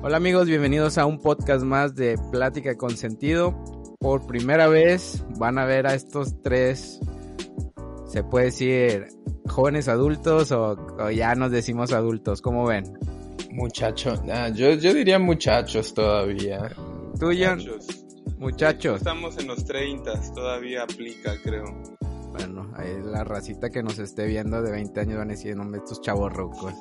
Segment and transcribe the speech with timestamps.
[0.00, 3.62] Hola amigos, bienvenidos a un podcast más de Plática con Sentido.
[3.98, 7.00] Por primera vez van a ver a estos tres,
[8.06, 9.08] se puede decir,
[9.46, 12.84] jóvenes adultos o, ya nos decimos adultos, ¿cómo ven?
[13.50, 16.70] Muchachos, ah, yo, yo diría muchachos todavía.
[17.20, 18.04] ¿Tú, Muchachos.
[18.38, 18.96] Muchachos.
[18.96, 21.64] Estamos en los 30, todavía aplica, creo.
[22.32, 25.76] Bueno, ahí la racita que nos esté viendo de 20 años van a decir, no,
[25.76, 26.72] estos chavos rucos.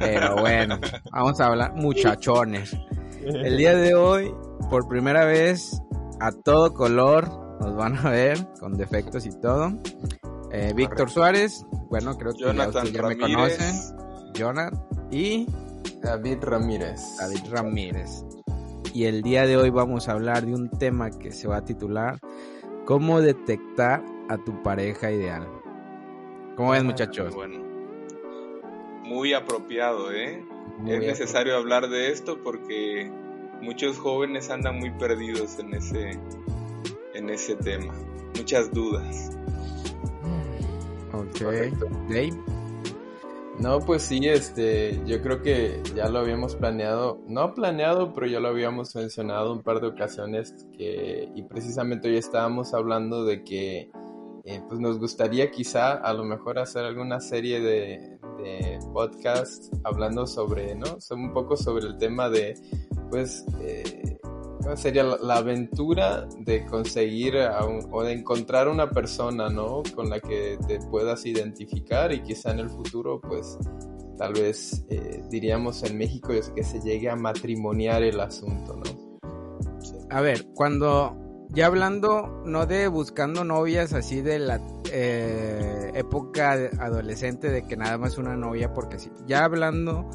[0.00, 0.78] Pero bueno,
[1.12, 2.76] vamos a hablar muchachones.
[3.22, 4.34] El día de hoy,
[4.70, 5.82] por primera vez,
[6.20, 7.28] a todo color,
[7.60, 9.72] nos van a ver con defectos y todo.
[10.52, 12.52] Eh, Víctor Suárez, bueno, creo que ya,
[13.02, 13.76] me conocen.
[14.34, 15.46] Jonathan y
[16.02, 17.00] David Ramírez.
[17.18, 18.24] David Ramírez.
[18.94, 21.64] Y el día de hoy vamos a hablar de un tema que se va a
[21.64, 22.18] titular
[22.88, 25.46] ¿Cómo detectar a tu pareja ideal?
[26.56, 27.34] ¿Cómo ven, muchachos?
[27.34, 27.67] Bueno
[29.08, 30.44] muy apropiado, ¿eh?
[30.86, 33.10] es necesario hablar de esto porque
[33.60, 36.10] muchos jóvenes andan muy perdidos en ese,
[37.14, 37.92] en ese tema.
[38.36, 39.30] Muchas dudas.
[41.12, 41.42] Ok.
[43.58, 48.38] No, pues sí, este, yo creo que ya lo habíamos planeado, no planeado, pero ya
[48.38, 53.90] lo habíamos mencionado un par de ocasiones que, y precisamente hoy estábamos hablando de que
[54.44, 58.17] eh, pues nos gustaría quizá a lo mejor hacer alguna serie de,
[58.92, 60.98] podcast hablando sobre, ¿no?
[61.10, 62.54] un poco sobre el tema de,
[63.10, 64.18] pues, eh,
[64.62, 67.34] ¿cómo sería la, aventura de conseguir
[67.90, 69.82] o de encontrar una persona, ¿no?
[69.94, 73.58] Con la que te puedas identificar y quizá en el futuro, pues,
[74.16, 79.08] tal vez eh, diríamos en México que se llegue a matrimoniar el asunto, ¿no?
[80.10, 84.60] A ver, cuando ya hablando, no de buscando novias así de la
[84.92, 89.10] eh, época adolescente de que nada más una novia, porque sí.
[89.26, 90.08] Ya hablando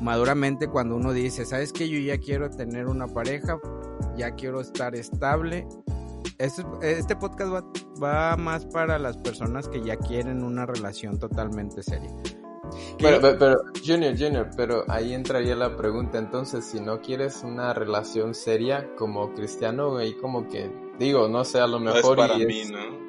[0.00, 1.88] maduramente cuando uno dice, ¿sabes qué?
[1.88, 3.58] Yo ya quiero tener una pareja,
[4.16, 5.66] ya quiero estar estable.
[6.38, 7.52] Este, este podcast
[8.02, 12.10] va más para las personas que ya quieren una relación totalmente seria.
[12.98, 18.34] Pero, pero, Junior, Junior, pero ahí entraría la pregunta, entonces, si no quieres una relación
[18.34, 22.16] seria como cristiano, ahí como que, digo, no sé, a lo mejor...
[22.16, 23.08] No es para mí, ¿no?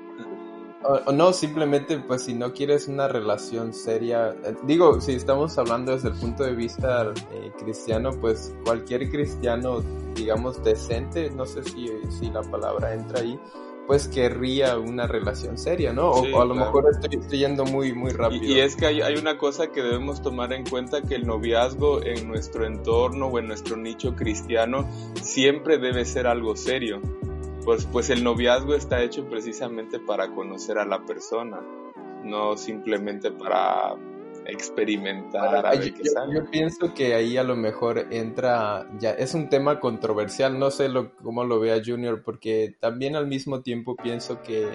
[0.81, 5.91] O, no, simplemente, pues si no quieres una relación seria, eh, digo, si estamos hablando
[5.91, 9.83] desde el punto de vista eh, cristiano, pues cualquier cristiano,
[10.15, 13.37] digamos, decente, no sé si, si la palabra entra ahí,
[13.89, 16.11] pues querría una relación seria, ¿no?
[16.11, 18.43] O, a lo mejor estoy, yendo muy, muy rápido.
[18.43, 22.03] Y, es que hay, hay, una cosa que debemos tomar en cuenta, que el noviazgo
[22.03, 24.87] en nuestro entorno o en nuestro nicho cristiano
[25.23, 27.01] siempre debe ser algo serio.
[27.65, 31.59] Pues, pues el noviazgo está hecho precisamente para conocer a la persona,
[32.23, 33.95] no simplemente para
[34.49, 35.65] experimentar.
[35.65, 35.93] A ver
[36.31, 40.89] yo, pienso que ahí a lo mejor entra, ya es un tema controversial, no sé
[40.89, 44.67] lo, cómo lo vea Junior, porque también al mismo tiempo pienso que,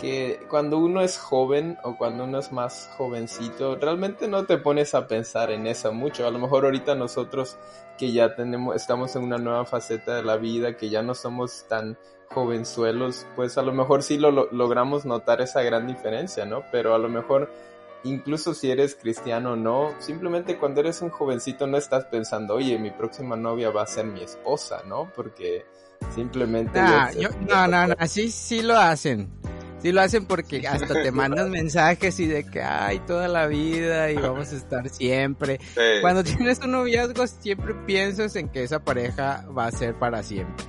[0.00, 4.94] que cuando uno es joven o cuando uno es más jovencito, realmente no te pones
[4.94, 6.26] a pensar en eso mucho.
[6.26, 7.58] A lo mejor ahorita nosotros
[7.98, 11.66] que ya tenemos, estamos en una nueva faceta de la vida, que ya no somos
[11.68, 11.98] tan
[12.32, 16.62] jovenzuelos, pues a lo mejor sí lo, logramos notar esa gran diferencia, ¿no?
[16.70, 17.50] Pero a lo mejor
[18.04, 22.78] incluso si eres cristiano o no, simplemente cuando eres un jovencito no estás pensando, oye,
[22.78, 25.10] mi próxima novia va a ser mi esposa, ¿no?
[25.14, 25.64] Porque
[26.14, 26.80] simplemente...
[27.48, 29.30] no, no, no, sí, sí lo hacen.
[29.82, 34.10] Sí lo hacen porque hasta te mandan mensajes y de que, ay, toda la vida
[34.10, 35.58] y vamos a estar siempre.
[36.02, 40.66] Cuando tienes un noviazgo siempre piensas en que esa pareja va a ser para siempre.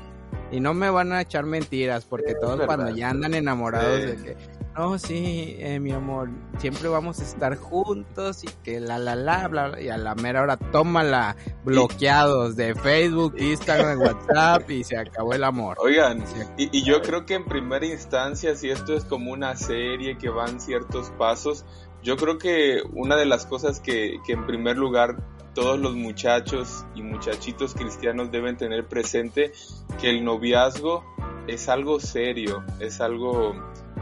[0.51, 4.37] Y no me van a echar mentiras porque todos cuando ya andan enamorados de que,
[4.77, 9.47] no, sí, eh, mi amor, siempre vamos a estar juntos y que la, la, la,
[9.47, 15.33] bla, y a la mera hora tómala, bloqueados de Facebook, Instagram, WhatsApp y se acabó
[15.33, 15.77] el amor.
[15.79, 16.23] Oigan,
[16.57, 20.29] y, y, yo creo que en primera instancia, si esto es como una serie que
[20.29, 21.65] van ciertos pasos,
[22.01, 25.17] yo creo que una de las cosas que, que en primer lugar
[25.53, 29.51] todos los muchachos y muchachitos cristianos deben tener presente
[29.99, 31.03] que el noviazgo
[31.47, 33.53] es algo serio, es algo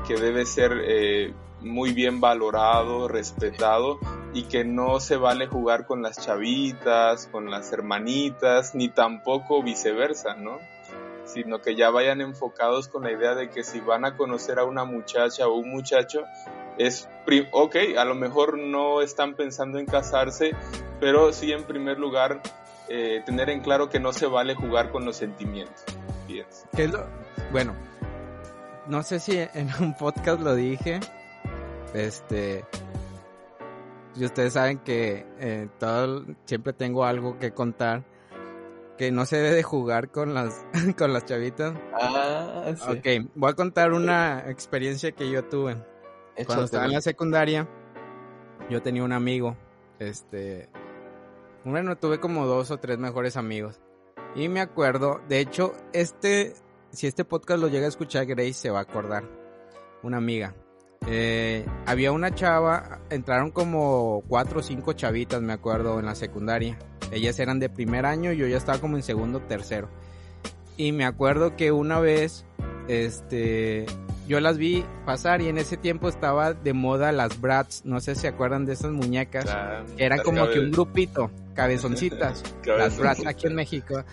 [0.08, 4.00] que debe ser eh, muy bien valorado, respetado
[4.34, 10.36] y que no se vale jugar con las chavitas, con las hermanitas, ni tampoco viceversa,
[10.36, 10.60] ¿no?
[11.26, 14.64] Sino que ya vayan enfocados con la idea de que si van a conocer a
[14.64, 16.24] una muchacha o un muchacho,
[16.78, 17.10] es,
[17.52, 20.56] ok, a lo mejor no están pensando en casarse,
[21.00, 22.42] pero sí en primer lugar
[22.88, 25.84] eh, tener en claro que no se vale jugar con los sentimientos.
[26.28, 27.06] ¿Qué es lo?
[27.52, 27.76] Bueno,
[28.90, 31.00] no sé si en un podcast lo dije,
[31.94, 32.66] este,
[34.16, 38.04] y ustedes saben que eh, todo, siempre tengo algo que contar,
[38.98, 40.66] que no se debe de jugar con las,
[40.98, 41.74] con las chavitas.
[41.94, 42.98] Ah, sí.
[42.98, 45.78] Ok, voy a contar una experiencia que yo tuve.
[46.46, 47.68] Cuando estaba en la secundaria,
[48.70, 49.58] yo tenía un amigo,
[50.00, 50.70] este,
[51.66, 53.82] bueno, tuve como dos o tres mejores amigos.
[54.36, 56.54] Y me acuerdo, de hecho, este,
[56.92, 59.24] si este podcast lo llega a escuchar Grace, se va a acordar.
[60.04, 60.56] Una amiga.
[61.08, 66.78] Eh, había una chava, entraron como cuatro o cinco chavitas, me acuerdo, en la secundaria.
[67.12, 69.90] Ellas eran de primer año, yo ya estaba como en segundo, tercero.
[70.78, 72.46] Y me acuerdo que una vez,
[72.88, 73.86] este,
[74.28, 78.16] yo las vi pasar y en ese tiempo estaba de moda las Brats, no sé
[78.16, 79.46] si se acuerdan de esas muñecas,
[79.98, 84.04] eran como que un grupito, cabezoncitas, las Brats aquí en México.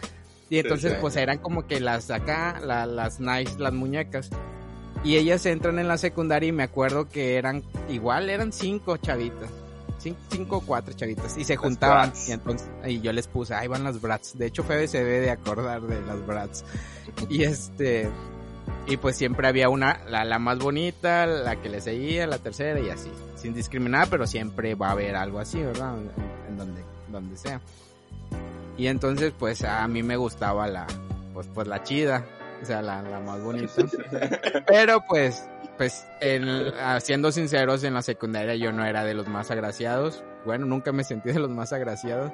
[0.48, 4.30] Y entonces pues eran como que las acá, las nice, las muñecas.
[5.04, 9.50] Y ellas entran en la secundaria y me acuerdo que eran, igual eran cinco chavitas.
[10.30, 13.82] Cinco, o cuatro chavitas y se juntaban y entonces y yo les puse ahí van
[13.82, 16.64] las brats de hecho Febe se debe de acordar de las brats
[17.28, 18.08] y este
[18.88, 22.88] y pues siempre había una, la, más bonita, la que le seguía, la tercera y
[22.88, 23.10] así.
[23.36, 25.96] Sin discriminar, pero siempre va a haber algo así, ¿verdad?
[26.48, 27.60] En, donde, donde sea.
[28.76, 30.86] Y entonces pues a mí me gustaba la,
[31.32, 32.24] pues, pues la chida,
[32.62, 33.72] o sea, la, la más bonita.
[34.66, 36.06] pero pues, pues,
[37.00, 40.24] siendo sinceros, en la secundaria yo no era de los más agraciados.
[40.44, 42.32] Bueno, nunca me sentí de los más agraciados.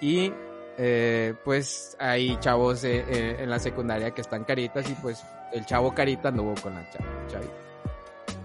[0.00, 0.32] Y
[0.80, 5.66] eh, pues hay chavos eh, eh, en la secundaria que están caritas y pues el
[5.66, 7.52] chavo carita anduvo con la chavita.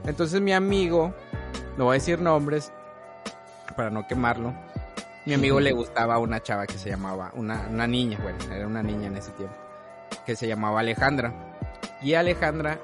[0.06, 1.14] Entonces mi amigo,
[1.78, 2.72] no voy a decir nombres
[3.78, 4.54] para no quemarlo,
[5.26, 8.84] mi amigo le gustaba una chava que se llamaba, una, una niña, bueno, era una
[8.84, 9.56] niña en ese tiempo,
[10.26, 11.34] que se llamaba Alejandra.
[12.02, 12.80] Y Alejandra,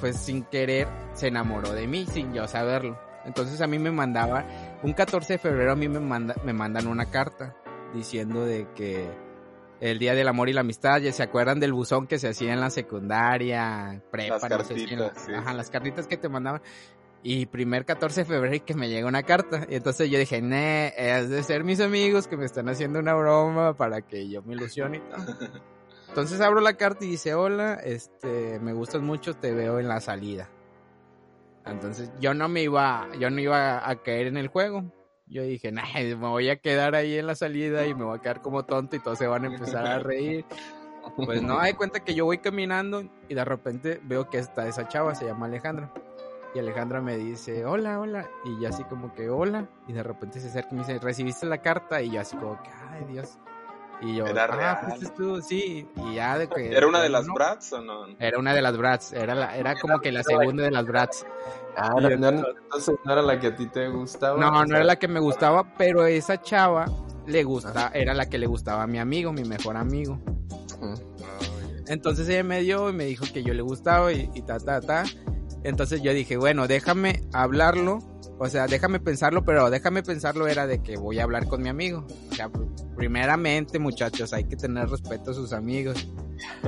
[0.00, 2.98] pues sin querer, se enamoró de mí, sin yo saberlo.
[3.24, 4.44] Entonces a mí me mandaba,
[4.82, 7.54] un 14 de febrero a mí me, manda, me mandan una carta
[7.94, 9.08] diciendo de que
[9.80, 12.52] el Día del Amor y la Amistad, ya se acuerdan del buzón que se hacía
[12.52, 16.62] en la secundaria, prepa, las cartitas, ajá, las cartitas que te mandaban.
[17.22, 19.66] Y primer 14 de febrero que me llega una carta.
[19.68, 23.14] Y entonces yo dije, ne, es de ser mis amigos que me están haciendo una
[23.14, 25.38] broma para que yo me ilusione y todo.
[26.08, 29.98] Entonces abro la carta y dice, hola, este, me gustas mucho, te veo en la
[29.98, 30.50] salida.
[31.64, 34.84] Entonces yo no me iba, yo no iba a caer en el juego
[35.32, 38.20] yo dije, nah, me voy a quedar ahí en la salida y me voy a
[38.20, 40.44] quedar como tonto y todos se van a empezar a reír.
[41.16, 44.88] Pues no, hay cuenta que yo voy caminando y de repente veo que está esa
[44.88, 45.92] chava, se llama Alejandra.
[46.54, 48.28] Y Alejandra me dice, hola, hola.
[48.44, 49.68] Y yo así como que, hola.
[49.88, 52.02] Y de repente se acerca y me dice, ¿recibiste la carta?
[52.02, 53.38] Y yo así como que, ay Dios.
[54.02, 55.88] Y yo, era ah, tú, sí.
[55.94, 56.76] Y ya de que.
[56.76, 58.06] ¿Era una de las Brats o no?
[58.18, 61.24] Era una de las Brats, era, la, era como que la segunda de las Brats.
[61.76, 64.40] Ah, no, entonces no era la que a ti te gustaba.
[64.40, 66.86] No, no era la que me gustaba, pero esa chava
[67.26, 70.18] le gusta, era la que le gustaba a mi amigo, mi mejor amigo.
[71.86, 74.80] Entonces ella me dio y me dijo que yo le gustaba y, y ta, ta,
[74.80, 75.04] ta.
[75.64, 78.00] Entonces yo dije, bueno, déjame hablarlo
[78.44, 81.68] o sea, déjame pensarlo, pero déjame pensarlo era de que voy a hablar con mi
[81.68, 82.04] amigo.
[82.28, 82.50] O sea,
[82.96, 86.08] primeramente, muchachos, hay que tener respeto a sus amigos.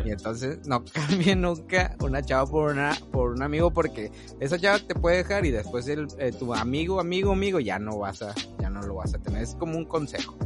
[0.05, 4.79] Y entonces no cambie nunca una chava por una por un amigo porque esa chava
[4.79, 8.33] te puede dejar y después el, eh, tu amigo, amigo, amigo ya no vas a
[8.61, 9.43] ya no lo vas a tener.
[9.43, 10.37] Es como un consejo.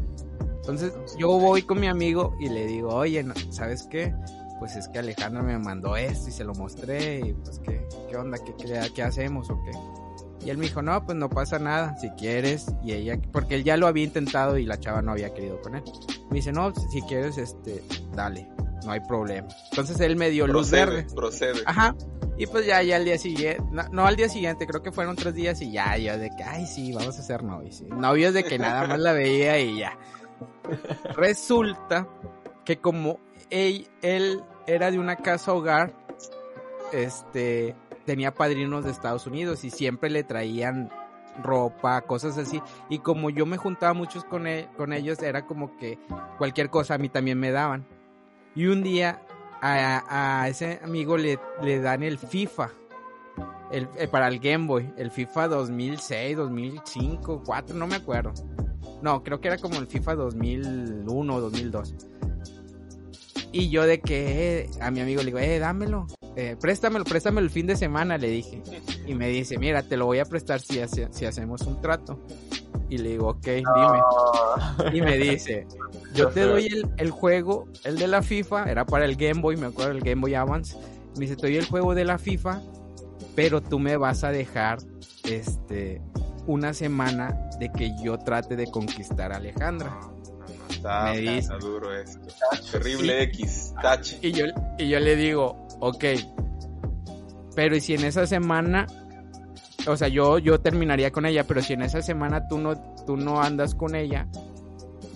[0.40, 4.14] Entonces, yo voy con mi amigo y le digo, "Oye, ¿sabes qué?
[4.58, 8.16] Pues es que Alejandro me mandó esto y se lo mostré y pues qué qué
[8.16, 9.72] onda, qué qué, qué hacemos o qué?"
[10.44, 12.66] Y él me dijo, no, pues no pasa nada, si quieres.
[12.84, 15.74] Y ella, porque él ya lo había intentado y la chava no había querido con
[15.74, 15.82] él.
[16.30, 17.82] Me dice, no, si quieres, este,
[18.14, 18.48] dale,
[18.84, 19.48] no hay problema.
[19.70, 21.06] Entonces él me dio luz verde.
[21.14, 21.60] Procede.
[21.66, 21.94] Ajá.
[22.36, 23.60] Y pues ya, ya al día siguiente,
[23.90, 26.66] no, al día siguiente, creo que fueron tres días y ya, yo de que, ay,
[26.66, 27.82] sí, vamos a ser novios.
[27.82, 29.98] Novios de que nada más la veía y ya.
[31.16, 32.06] Resulta
[32.64, 33.18] que como
[33.50, 35.92] él, él era de una casa hogar,
[36.92, 37.74] este,
[38.04, 40.90] tenía padrinos de Estados Unidos y siempre le traían
[41.42, 42.60] ropa, cosas así.
[42.88, 45.98] Y como yo me juntaba muchos con, e, con ellos, era como que
[46.36, 47.86] cualquier cosa a mí también me daban.
[48.54, 49.22] Y un día
[49.60, 51.38] a, ese amigo le,
[51.80, 52.70] dan el FIFA.
[53.70, 58.32] El, eh, para el Game Boy, el FIFA 2006, 2005, 2004, no me acuerdo.
[59.02, 61.94] No, creo que era como el FIFA 2001 o 2002.
[63.52, 67.46] Y yo de que eh, a mi amigo le digo, eh, dámelo, eh, préstamelo, préstamelo
[67.46, 68.62] el fin de semana, le dije.
[69.06, 72.20] Y me dice, mira, te lo voy a prestar si, si hacemos un trato.
[72.90, 74.96] Y le digo, ok, dime.
[74.96, 75.66] Y me dice,
[76.14, 79.56] yo te doy el, el, juego, el de la FIFA, era para el Game Boy,
[79.56, 80.76] me acuerdo, el Game Boy Advance.
[81.16, 82.62] Me dice, te doy el juego de la FIFA,
[83.34, 84.78] pero tú me vas a dejar,
[85.24, 86.00] este,
[86.46, 89.98] una semana de que yo trate de conquistar a Alejandra.
[90.78, 92.20] Está, duro esto.
[92.72, 94.14] Terrible X, touch.
[94.22, 94.46] Y yo,
[94.78, 96.04] y yo le digo, ok,
[97.58, 98.86] pero ¿y si en esa semana,
[99.88, 103.16] o sea, yo, yo terminaría con ella, pero si en esa semana tú no, tú
[103.16, 104.28] no andas con ella,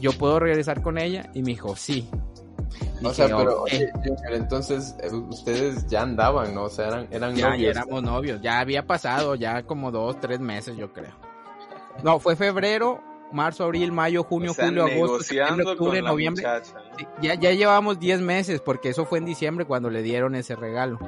[0.01, 1.31] yo puedo regresar con ella?
[1.35, 2.09] Y me dijo, sí.
[3.05, 3.65] o sea, pero
[4.33, 6.65] entonces eh, ustedes ya andaban, ¿no?
[6.65, 7.63] O sea, eran, eran ya, novios.
[7.63, 11.15] Ya éramos novios, ya había pasado ya como dos, tres meses, yo creo.
[12.03, 13.01] No, fue febrero,
[13.33, 16.45] marzo, abril, mayo, junio, julio, agosto, septiembre, octubre, noviembre.
[17.21, 20.99] ya, ya llevábamos diez meses, porque eso fue en diciembre cuando le dieron ese regalo.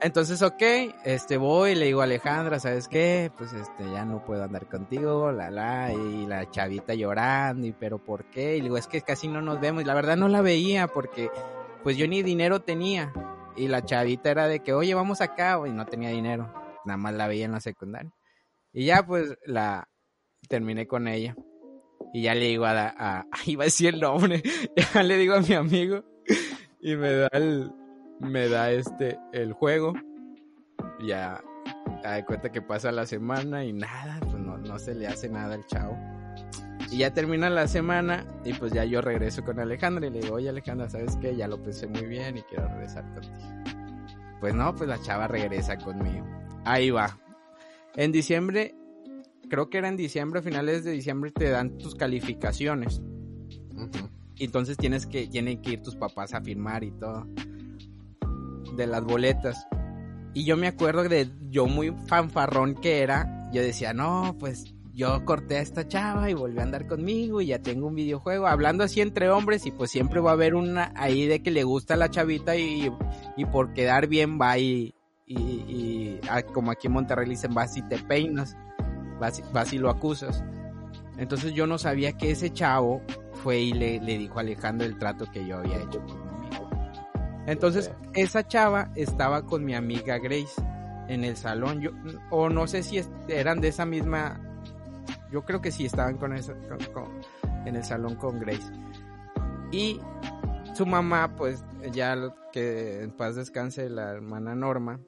[0.00, 0.62] Entonces, ok,
[1.04, 3.30] este voy, le digo a Alejandra, ¿sabes qué?
[3.38, 7.98] Pues este, ya no puedo andar contigo, la la, y la chavita llorando, y pero
[7.98, 8.56] ¿por qué?
[8.56, 10.88] Y le digo, es que casi no nos vemos, y la verdad no la veía
[10.88, 11.30] porque
[11.84, 13.12] pues yo ni dinero tenía,
[13.56, 16.52] y la chavita era de que, oye, vamos acá, y no tenía dinero,
[16.84, 18.12] nada más la veía en la secundaria.
[18.72, 19.88] Y ya pues la
[20.52, 21.34] terminé con ella,
[22.12, 24.42] y ya le digo a, la, a iba a decir el nombre,
[24.94, 26.04] ya le digo a mi amigo,
[26.78, 27.72] y me da el,
[28.20, 29.94] me da este el juego.
[31.00, 31.42] Ya
[32.02, 35.54] da cuenta que pasa la semana y nada, pues no, no se le hace nada
[35.54, 35.96] al chavo.
[36.90, 40.34] Y ya termina la semana y pues ya yo regreso con Alejandra y le digo,
[40.34, 41.34] oye Alejandra, ¿sabes qué?
[41.34, 43.34] Ya lo pensé muy bien y quiero regresar contigo.
[44.40, 46.26] Pues no, pues la chava regresa conmigo.
[46.64, 47.18] Ahí va.
[47.96, 48.74] En diciembre,
[49.52, 53.02] creo que era en diciembre, finales de diciembre te dan tus calificaciones.
[54.34, 57.26] Y entonces tienes que, tienen que ir tus papás a firmar y todo
[58.74, 59.66] de las boletas.
[60.32, 65.22] Y yo me acuerdo de yo muy fanfarrón que era, yo decía, no, pues yo
[65.26, 68.84] corté a esta chava y volví a andar conmigo y ya tengo un videojuego, hablando
[68.84, 71.92] así entre hombres y pues siempre va a haber una ahí de que le gusta
[71.92, 72.90] a la chavita y,
[73.36, 74.94] y por quedar bien va y,
[75.26, 78.56] y, ah, como aquí en Monterrey dicen, vas y te peinas,
[79.22, 80.44] vas, vas y lo acusas.
[81.16, 83.00] Entonces yo no sabía que ese chavo
[83.42, 86.04] fue y le, le dijo a Alejandro el trato que yo había hecho
[87.46, 90.62] entonces, esa chava estaba con mi amiga Grace
[91.08, 91.80] en el salón.
[91.80, 91.90] Yo,
[92.30, 94.40] o no sé si eran de esa misma.
[95.30, 96.54] Yo creo que sí estaban con, esa,
[97.64, 98.70] en el salón con Grace.
[99.72, 99.98] Y
[100.74, 102.16] su mamá, pues ya
[102.52, 105.00] que en paz descanse la hermana Norma,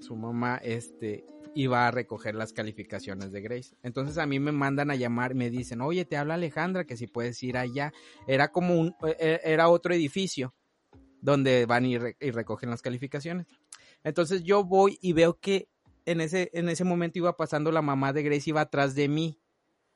[0.00, 3.76] su mamá, este, iba a recoger las calificaciones de Grace.
[3.82, 7.06] Entonces a mí me mandan a llamar, me dicen, oye, te habla Alejandra, que si
[7.06, 7.92] puedes ir allá.
[8.26, 10.54] Era como un, e, e, era otro edificio
[11.20, 13.46] donde van y, recogen las calificaciones.
[14.02, 15.68] Entonces yo voy y veo que
[16.04, 19.40] en ese, en ese momento iba pasando la mamá de Grace, iba atrás de mí.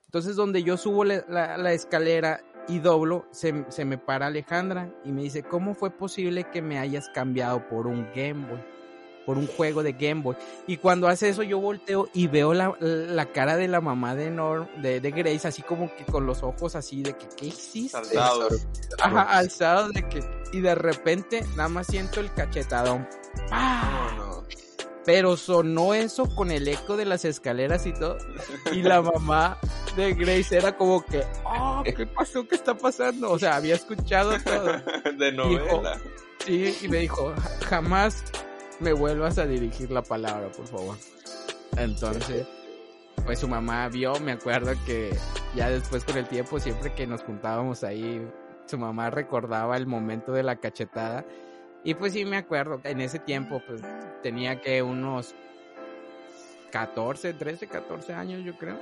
[0.06, 5.22] Entonces donde yo subo la, escalera y doblo, se, se, me para Alejandra y me
[5.22, 8.77] dice, ¿cómo fue posible que me hayas cambiado por un Game Boy?
[9.28, 10.37] Por un juego de Game Boy.
[10.66, 14.30] Y cuando hace eso yo volteo y veo la, cara de la mamá de,
[14.80, 17.99] de, Grace así como que con los ojos así de que, ¿qué hiciste?
[17.99, 18.66] Alzados.
[18.99, 20.25] Ajá, alzados de que...
[20.54, 23.06] Y de repente nada más siento el cachetadón.
[25.04, 28.16] Pero sonó eso con el eco de las escaleras y todo.
[28.73, 29.58] Y la mamá
[29.94, 32.49] de Grace era como que, oh, ¿qué pasó?
[32.49, 33.30] ¿Qué está pasando?
[33.30, 34.73] O sea, había escuchado todo.
[35.18, 36.00] De novela.
[36.47, 37.35] sí, y me dijo,
[37.68, 38.25] jamás
[38.80, 40.97] me vuelvas a dirigir la palabra, por favor.
[41.76, 42.47] Entonces,
[43.25, 45.11] pues su mamá vio, me acuerdo que
[45.54, 48.26] ya después con el tiempo, siempre que nos juntábamos ahí,
[48.66, 51.25] su mamá recordaba el momento de la cachetada.
[51.85, 53.82] Y pues sí me acuerdo, en ese tiempo pues
[54.23, 55.35] tenía que unos
[56.70, 58.78] 14, 13, 14 años yo creo.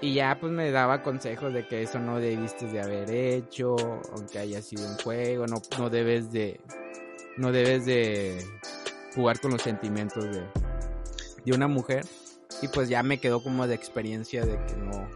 [0.00, 3.76] Y ya pues me daba consejos de que eso no debiste de haber hecho,
[4.12, 6.60] aunque haya sido un juego, no, no debes de,
[7.38, 8.44] no debes de
[9.16, 10.46] jugar con los sentimientos de,
[11.44, 12.04] de una mujer.
[12.62, 15.08] Y pues ya me quedó como de experiencia de que no.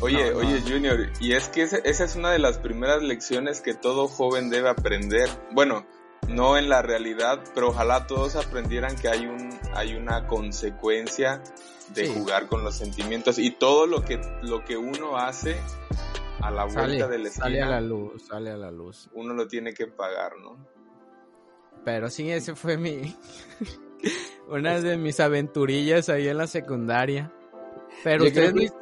[0.00, 4.08] Oye, oye Junior, y es que esa, es una de las primeras lecciones que todo
[4.08, 5.28] joven debe aprender.
[5.52, 5.86] Bueno,
[6.28, 11.42] no en la realidad, pero ojalá todos aprendieran que hay un hay una consecuencia
[11.94, 15.56] de jugar con los sentimientos y todo lo que lo que uno hace
[16.40, 19.08] a la vuelta del esquina sale a la luz, sale a la luz.
[19.12, 20.56] Uno lo tiene que pagar, ¿no?
[21.84, 23.16] Pero sí, ese fue mi.
[24.48, 27.32] una de mis aventurillas ahí en la secundaria.
[28.04, 28.72] Pero yo ustedes.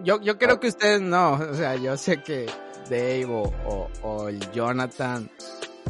[0.00, 1.34] Yo, yo creo que ustedes no.
[1.34, 2.46] O sea, yo sé que
[2.90, 5.30] Dave o, o el Jonathan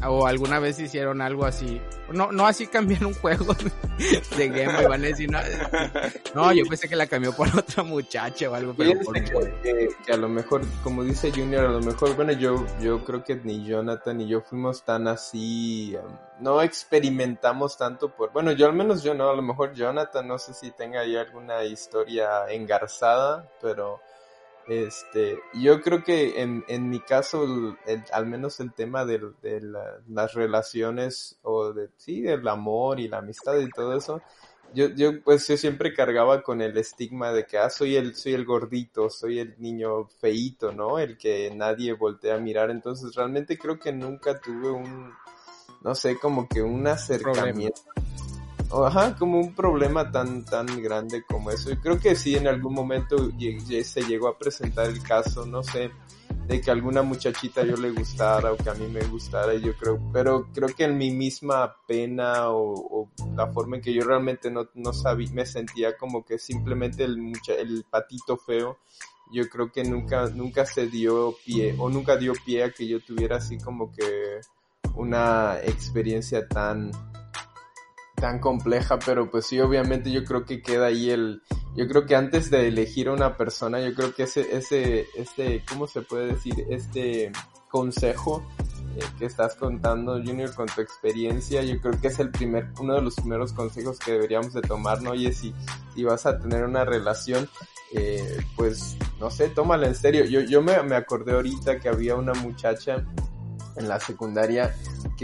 [0.08, 1.80] o alguna vez hicieron algo así.
[2.12, 3.54] No, no así cambiar un juego
[4.36, 5.30] de Game Boy, van a decir,
[6.34, 9.14] no, yo pensé que la cambió por otra muchacha o algo, pero por
[9.62, 13.24] que, que, a lo mejor, como dice Junior, a lo mejor, bueno, yo, yo creo
[13.24, 18.66] que ni Jonathan ni yo fuimos tan así, um, no experimentamos tanto por, bueno, yo
[18.66, 22.50] al menos yo no, a lo mejor Jonathan, no sé si tenga ahí alguna historia
[22.50, 24.00] engarzada, pero
[24.66, 27.76] Este, yo creo que en, en mi caso,
[28.12, 29.60] al menos el tema de, de
[30.08, 34.22] las relaciones o de, sí, del amor y la amistad y todo eso,
[34.72, 38.34] yo, yo pues yo siempre cargaba con el estigma de que, ah, soy el, soy
[38.34, 40.98] el gordito, soy el niño feíto, ¿no?
[40.98, 42.70] El que nadie voltea a mirar.
[42.70, 45.12] Entonces realmente creo que nunca tuve un,
[45.82, 47.93] no sé, como que un acercamiento
[48.70, 51.70] ajá, como un problema tan, tan grande como eso.
[51.70, 53.16] Y creo que sí, en algún momento
[53.84, 55.90] se llegó a presentar el caso, no sé,
[56.46, 60.00] de que alguna muchachita yo le gustara o que a mí me gustara, yo creo,
[60.12, 64.68] pero creo que en mi misma pena o, la forma en que yo realmente no,
[64.74, 68.78] no sabía, me sentía como que simplemente el, el patito feo,
[69.32, 73.00] yo creo que nunca, nunca se dio pie o nunca dio pie a que yo
[73.00, 74.40] tuviera así como que
[74.94, 76.90] una experiencia tan,
[78.14, 81.42] tan compleja, pero pues sí, obviamente yo creo que queda ahí el,
[81.76, 85.64] yo creo que antes de elegir a una persona, yo creo que ese, ese, este,
[85.68, 86.64] ¿cómo se puede decir?
[86.70, 87.32] Este
[87.68, 88.44] consejo
[88.96, 92.94] eh, que estás contando, Junior, con tu experiencia, yo creo que es el primer, uno
[92.94, 95.10] de los primeros consejos que deberíamos de tomar, ¿no?
[95.10, 95.52] Oye, si,
[95.94, 97.48] si vas a tener una relación,
[97.92, 100.24] eh, pues, no sé, tómala en serio.
[100.24, 103.04] Yo, yo me, me acordé ahorita que había una muchacha
[103.76, 104.72] en la secundaria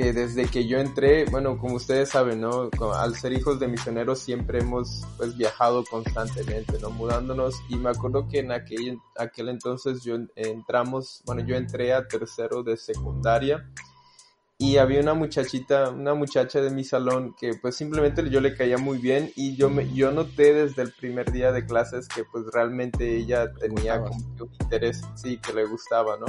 [0.00, 2.70] que desde que yo entré, bueno, como ustedes saben, ¿no?
[2.94, 6.90] Al ser hijos de misioneros siempre hemos pues viajado constantemente, ¿no?
[6.90, 12.08] Mudándonos y me acuerdo que en aquel, aquel entonces yo entramos, bueno, yo entré a
[12.08, 13.70] tercero de secundaria
[14.60, 18.76] y había una muchachita, una muchacha de mi salón que pues simplemente yo le caía
[18.76, 22.44] muy bien y yo me, yo noté desde el primer día de clases que pues
[22.52, 26.26] realmente ella tenía como un interés, sí, que le gustaba, ¿no?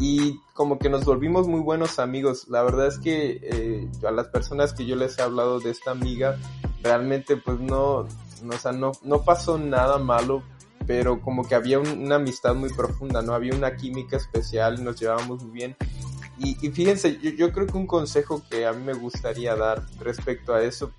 [0.00, 2.46] y como que nos volvimos muy buenos amigos.
[2.48, 5.90] La verdad es que eh, a las personas que yo les he hablado de esta
[5.90, 6.38] amiga,
[6.82, 8.06] realmente pues no,
[8.42, 10.42] no, o sea, no, no pasó nada malo,
[10.86, 13.34] pero como que había una amistad muy profunda, ¿no?
[13.34, 15.76] Había una química especial, nos llevábamos muy bien.
[16.38, 19.82] Y, y fíjense, yo, yo creo que un consejo que a mí me gustaría dar
[20.00, 20.92] respecto a eso,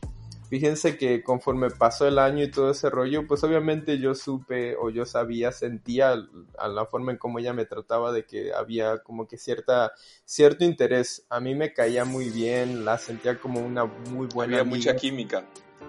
[0.50, 4.90] Fíjense que conforme pasó el año y todo ese rollo, pues obviamente yo supe o
[4.90, 6.16] yo sabía, sentía
[6.58, 9.92] a la forma en cómo ella me trataba de que había como que cierta,
[10.26, 11.24] cierto interés.
[11.30, 14.58] A mí me caía muy bien, la sentía como una muy buena.
[14.58, 15.46] Había mucha química.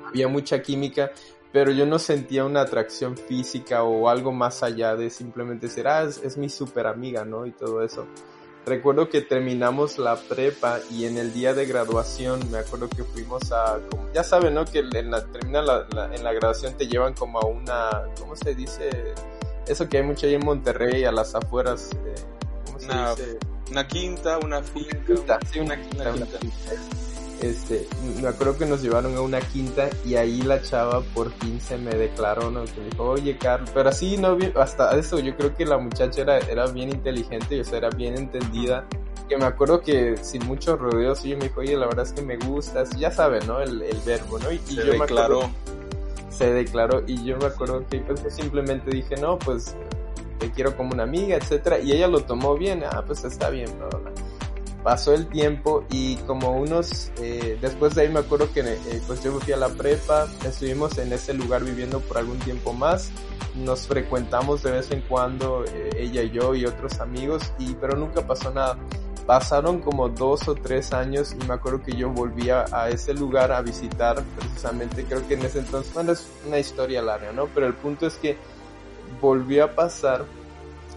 [0.06, 1.10] Había mucha química,
[1.54, 6.02] pero yo no sentía una atracción física o algo más allá de simplemente ser, ah,
[6.02, 7.46] es, es mi super amiga, ¿no?
[7.46, 8.06] Y todo eso
[8.66, 13.50] recuerdo que terminamos la prepa y en el día de graduación me acuerdo que fuimos
[13.52, 13.78] a,
[14.14, 14.64] ya saben, ¿no?
[14.64, 18.54] Que en la, termina la, en la graduación te llevan como a una, ¿cómo se
[18.54, 18.90] dice?
[19.66, 22.14] Eso que hay mucho ahí en Monterrey, a las afueras, eh,
[22.66, 23.38] ¿cómo se una, dice?
[23.70, 25.38] Una quinta, una finca.
[25.50, 26.12] sí, una quinta.
[26.12, 26.38] Una quinta
[27.42, 27.88] este,
[28.20, 31.78] me acuerdo que nos llevaron a una quinta y ahí la chava por fin se
[31.78, 32.64] me declaró, ¿no?
[32.64, 36.20] Que me dijo, oye, Carlos, pero así, no, hasta eso, yo creo que la muchacha
[36.22, 38.86] era, era bien inteligente, y, o sea, era bien entendida,
[39.28, 42.22] que me acuerdo que sin muchos rodeos, ella me dijo, oye, la verdad es que
[42.22, 43.60] me gustas, ya saben, ¿no?
[43.60, 44.52] El, el verbo, ¿no?
[44.52, 45.50] Y, se yo declaró.
[46.28, 49.76] se declaró, y yo me acuerdo que pues simplemente dije, no, pues
[50.38, 53.70] te quiero como una amiga, etcétera, y ella lo tomó bien, ah, pues está bien,
[53.78, 53.88] ¿no?
[54.82, 59.22] Pasó el tiempo y como unos, eh, después de ahí me acuerdo que eh, pues
[59.22, 63.10] yo fui a la prepa, estuvimos en ese lugar viviendo por algún tiempo más,
[63.54, 67.96] nos frecuentamos de vez en cuando eh, ella y yo y otros amigos y pero
[67.96, 68.78] nunca pasó nada.
[69.26, 73.52] Pasaron como dos o tres años y me acuerdo que yo volvía a ese lugar
[73.52, 77.46] a visitar precisamente, creo que en ese entonces, bueno es una historia larga, ¿no?
[77.54, 78.38] Pero el punto es que
[79.20, 80.24] volvió a pasar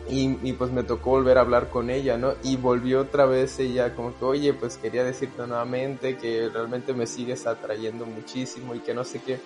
[0.09, 2.33] y, pues me tocó volver a hablar con ella, ¿no?
[2.43, 7.07] Y volvió otra vez ella como que, oye, pues quería decirte nuevamente que realmente me
[7.07, 9.39] sigues atrayendo muchísimo y que no sé qué.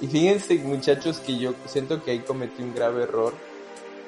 [0.00, 3.32] Y fíjense muchachos que yo siento que ahí cometí un grave error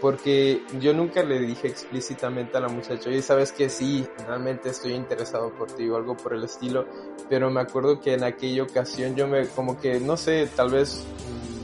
[0.03, 4.95] porque yo nunca le dije explícitamente a la muchacha, oye, sabes que sí, realmente estoy
[4.95, 6.87] interesado por ti o algo por el estilo,
[7.29, 11.05] pero me acuerdo que en aquella ocasión yo me, como que, no sé, tal vez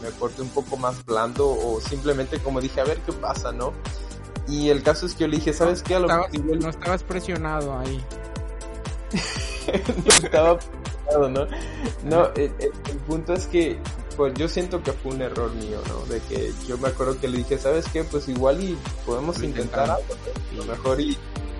[0.01, 3.73] me porté un poco más blando o simplemente como dije, a ver qué pasa, ¿no?
[4.49, 5.95] Y el caso es que yo le dije, ¿sabes qué?
[5.95, 8.03] A lo no estabas presionado ahí.
[10.05, 11.47] no estaba presionado, ¿no?
[12.05, 12.51] No, el,
[13.07, 13.79] punto es que
[14.17, 16.05] pues yo siento que fue un error mío, ¿no?
[16.07, 18.05] De que yo me acuerdo que le dije, ¿sabes qué?
[18.05, 20.15] Pues igual y podemos intentar algo,
[20.57, 21.17] lo mejor y,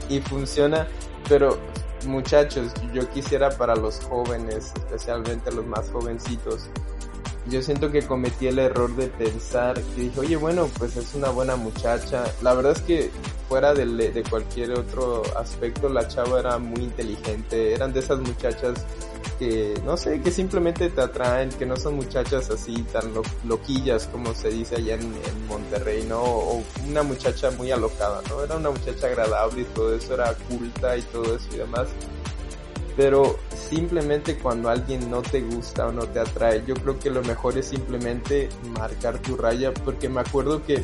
[0.09, 0.89] y funciona,
[1.29, 1.59] pero
[2.07, 6.69] muchachos, yo quisiera para los jóvenes, especialmente los más jovencitos,
[7.51, 11.31] yo siento que cometí el error de pensar que dije, oye, bueno, pues es una
[11.31, 12.25] buena muchacha.
[12.43, 13.11] La verdad es que
[13.49, 18.85] fuera de, de cualquier otro aspecto, la chava era muy inteligente, eran de esas muchachas
[19.39, 23.13] que, no sé, que simplemente te atraen, que no son muchachas así tan
[23.45, 25.09] loquillas como se dice allá en,
[25.49, 26.23] Monterrey, ¿no?
[26.23, 28.45] O una muchacha muy alocada, ¿no?
[28.45, 31.89] Era una muchacha agradable y todo eso, era culta y todo eso y demás.
[32.99, 33.39] Pero
[33.71, 37.57] simplemente cuando alguien no te gusta o no te atrae, yo creo que lo mejor
[37.57, 40.83] es simplemente marcar tu raya, porque me acuerdo que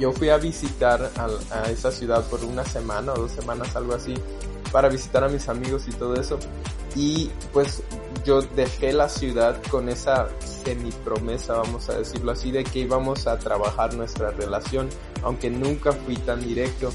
[0.00, 4.14] yo fui a visitar a, esa ciudad por una semana o dos semanas, algo así,
[4.72, 6.40] para visitar a mis amigos y todo eso.
[6.96, 7.84] Y pues
[8.24, 13.28] yo dejé la ciudad con esa semi promesa, vamos a decirlo así, de que íbamos
[13.28, 14.88] a trabajar nuestra relación,
[15.22, 16.90] aunque nunca fui tan directo.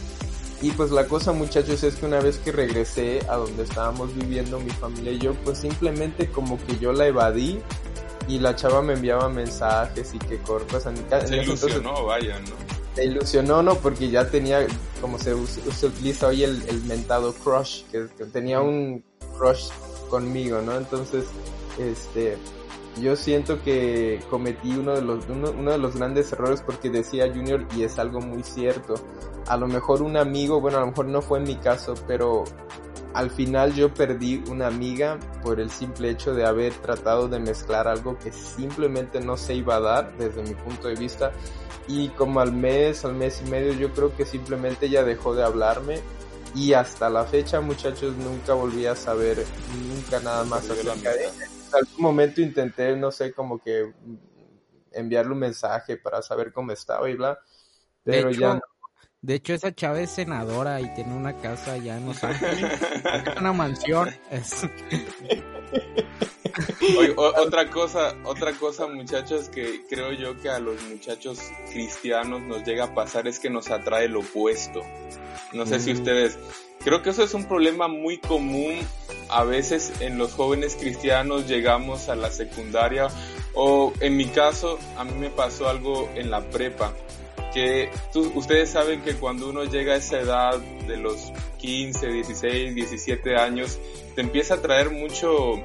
[0.63, 4.61] Y pues la cosa muchachos es que una vez que regresé a donde estábamos viviendo
[4.61, 7.59] mi familia y yo, pues simplemente como que yo la evadí
[8.29, 11.27] y la chava me enviaba mensajes y que cortas en mi casa.
[11.27, 12.55] Se ilusionó, vaya, ¿no?
[12.95, 13.75] Se ilusionó, ¿no?
[13.75, 14.65] Porque ya tenía,
[15.01, 19.03] como se, utiliza hoy el, el mentado crush, que, tenía un
[19.37, 19.67] crush
[20.09, 20.77] conmigo, ¿no?
[20.77, 21.25] Entonces,
[21.77, 22.37] este,
[23.01, 27.27] yo siento que cometí uno de los uno, uno, de los grandes errores porque decía
[27.27, 28.93] Junior y es algo muy cierto.
[29.47, 32.45] A lo mejor un amigo, bueno, a lo mejor no fue en mi caso, pero
[33.13, 37.87] al final yo perdí una amiga por el simple hecho de haber tratado de mezclar
[37.87, 41.31] algo que simplemente no se iba a dar desde mi punto de vista.
[41.87, 45.43] Y como al mes, al mes y medio yo creo que simplemente ella dejó de
[45.43, 45.99] hablarme.
[46.55, 49.43] Y hasta la fecha muchachos nunca volví a saber
[49.87, 51.45] nunca nada más acerca de ella.
[51.45, 53.91] En algún momento intenté, no sé, como que
[54.91, 57.39] enviarle un mensaje para saber cómo estaba y bla,
[58.03, 58.59] pero ya
[59.23, 62.77] De hecho, esa chava es senadora y tiene una casa ya en Los Ángeles.
[63.39, 64.13] una mansión.
[67.15, 71.39] otra cosa, otra cosa, muchachos, que creo yo que a los muchachos
[71.71, 74.81] cristianos nos llega a pasar es que nos atrae lo opuesto.
[75.53, 75.97] No sé si mm.
[75.97, 76.37] ustedes.
[76.83, 78.77] Creo que eso es un problema muy común.
[79.29, 83.07] A veces en los jóvenes cristianos llegamos a la secundaria
[83.53, 86.93] o en mi caso a mí me pasó algo en la prepa
[87.53, 93.35] que ustedes saben que cuando uno llega a esa edad de los 15, 16, 17
[93.35, 93.79] años,
[94.15, 95.61] te empieza a traer mucho,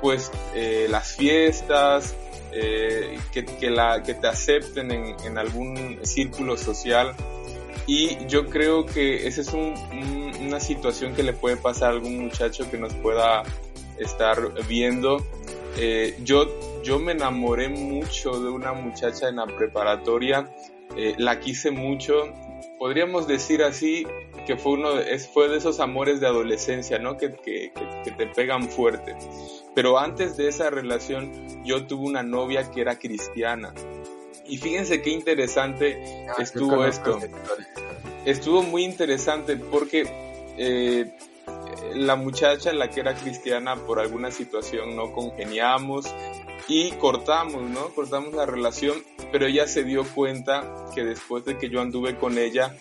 [0.00, 2.14] pues, eh, las fiestas,
[2.52, 7.14] eh, que, que, la, que te acepten en, en, algún círculo social.
[7.86, 9.74] Y yo creo que esa es un,
[10.40, 13.42] una situación que le puede pasar a algún muchacho que nos pueda
[13.98, 15.24] estar viendo.
[15.76, 16.46] Eh, yo,
[16.82, 20.48] yo me enamoré mucho de una muchacha en la preparatoria
[20.96, 22.32] eh, la quise mucho.
[22.78, 24.06] Podríamos decir así
[24.46, 27.16] que fue uno de, fue de esos amores de adolescencia, ¿no?
[27.16, 27.72] Que, que,
[28.04, 29.14] que, te pegan fuerte.
[29.74, 33.72] Pero antes de esa relación yo tuve una novia que era cristiana.
[34.46, 37.18] Y fíjense qué interesante ah, estuvo esto.
[38.26, 40.04] Estuvo muy interesante porque
[40.58, 41.12] eh,
[41.94, 46.06] la muchacha, la que era cristiana, por alguna situación no congeniamos
[46.68, 47.88] y cortamos, ¿no?
[47.94, 52.38] Cortamos la relación, pero ella se dio cuenta que después de que yo anduve con
[52.38, 52.74] ella,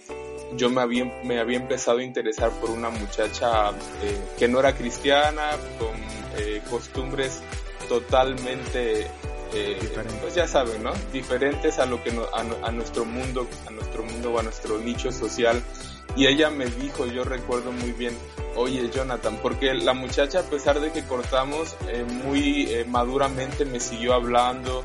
[0.58, 4.76] yo me había, me había empezado a interesar por una muchacha eh, que no era
[4.76, 5.96] cristiana, con
[6.38, 7.42] eh, costumbres
[7.88, 9.08] totalmente
[9.56, 9.78] eh,
[10.22, 10.94] pues ya saben, ¿no?
[11.12, 15.62] Diferentes a lo que a, nuestro mundo, a nuestro mundo o a nuestro nicho social.
[16.16, 18.16] Y ella me dijo, yo recuerdo muy bien,
[18.56, 21.76] oye Jonathan, porque la muchacha a pesar de que cortamos
[22.24, 24.84] muy maduramente me siguió hablando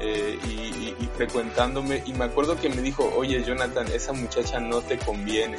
[0.00, 4.82] eh, y, y, frecuentándome y me acuerdo que me dijo, oye Jonathan, esa muchacha no
[4.82, 5.56] te conviene.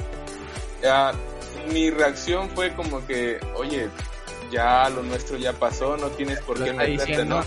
[1.71, 3.89] mi reacción fue como que, oye,
[4.51, 7.43] ya lo nuestro ya pasó, no tienes por qué meterte, ¿no?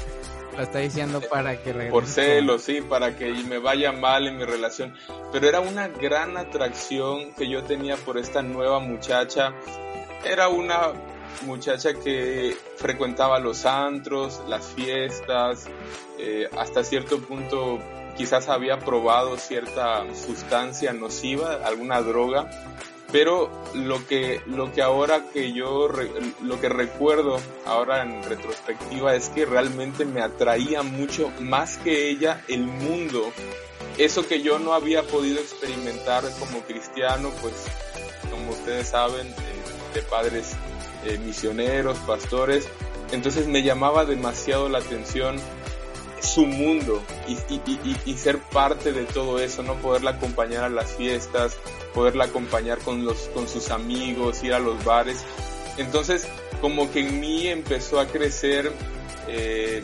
[0.56, 4.44] Lo está diciendo para que Por celos, sí, para que me vaya mal en mi
[4.44, 4.94] relación.
[5.32, 9.54] Pero era una gran atracción que yo tenía por esta nueva muchacha.
[10.24, 10.92] Era una
[11.42, 15.66] muchacha que frecuentaba los antros, las fiestas,
[16.18, 17.78] eh, hasta cierto punto
[18.16, 22.50] quizás había probado cierta sustancia nociva, alguna droga,
[23.12, 25.88] pero lo que lo que ahora que yo
[26.42, 32.44] lo que recuerdo ahora en retrospectiva es que realmente me atraía mucho más que ella
[32.48, 33.32] el mundo.
[33.98, 37.54] Eso que yo no había podido experimentar como cristiano pues
[38.30, 39.34] como ustedes saben eh,
[39.94, 40.54] de padres
[41.04, 42.68] eh, misioneros pastores
[43.12, 45.36] entonces me llamaba demasiado la atención
[46.20, 50.94] su mundo y, y, y, ser parte de todo eso, no poderla acompañar a las
[50.94, 51.56] fiestas,
[51.94, 55.24] poderla acompañar con los, con sus amigos, ir a los bares.
[55.78, 56.28] Entonces,
[56.60, 58.70] como que en mí empezó a crecer
[59.28, 59.82] eh,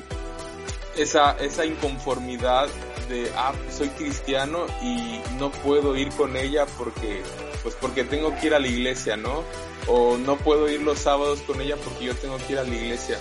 [0.97, 2.69] esa, esa inconformidad
[3.09, 7.23] de, ah, soy cristiano y no puedo ir con ella porque,
[7.67, 9.43] pues porque tengo que ir a la iglesia, ¿no?
[9.89, 12.73] O no puedo ir los sábados con ella porque yo tengo que ir a la
[12.73, 13.19] iglesia.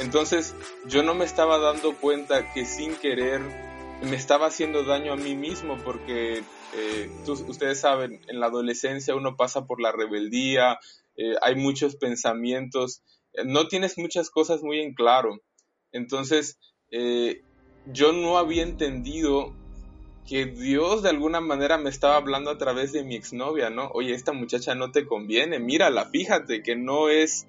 [0.00, 0.54] Entonces
[0.86, 3.40] yo no me estaba dando cuenta que sin querer
[4.02, 6.44] me estaba haciendo daño a mí mismo porque
[6.76, 10.78] eh, ustedes saben, en la adolescencia uno pasa por la rebeldía,
[11.16, 15.40] eh, hay muchos pensamientos, eh, no tienes muchas cosas muy en claro.
[15.90, 16.60] Entonces,
[17.86, 19.52] yo no había entendido
[20.30, 23.90] que Dios de alguna manera me estaba hablando a través de mi exnovia, ¿no?
[23.94, 27.48] Oye, esta muchacha no te conviene, mírala, fíjate que no es,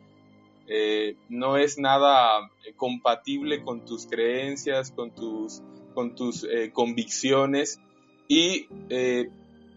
[1.30, 5.62] no es nada compatible con tus creencias, con tus,
[5.94, 7.80] con tus convicciones.
[8.28, 9.30] Y eh,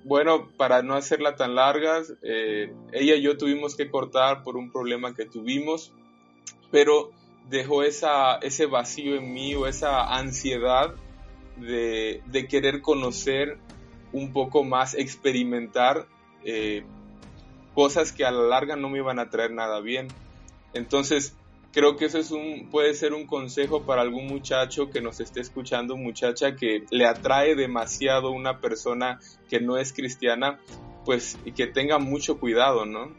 [0.05, 4.73] bueno, para no hacerla tan larga, eh, ella y yo tuvimos que cortar por un
[4.73, 5.93] problema que tuvimos,
[6.71, 7.11] pero
[7.51, 10.95] dejó ese vacío en mí o esa ansiedad
[11.57, 13.59] de, querer conocer
[14.13, 16.07] un poco más, experimentar
[16.45, 16.85] eh,
[17.75, 20.09] cosas que a la larga no me iban a traer nada bien.
[20.73, 21.37] Entonces,
[21.73, 25.41] creo que eso es un, puede ser un consejo para algún muchacho que nos esté
[25.41, 30.61] escuchando, muchacha que le atrae demasiado una persona que no es cristiana,
[31.05, 33.13] pues que tenga mucho cuidado, ¿no?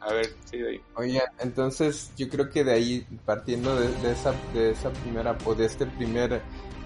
[0.00, 0.80] A ver, sí, de ahí.
[0.96, 5.66] Oye, entonces yo creo que de ahí, partiendo de, esa, de esa primera, o de
[5.66, 6.42] este primer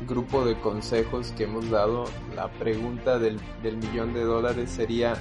[0.06, 2.04] grupo de consejos que hemos dado,
[2.34, 5.14] la pregunta del, del millón de dólares sería,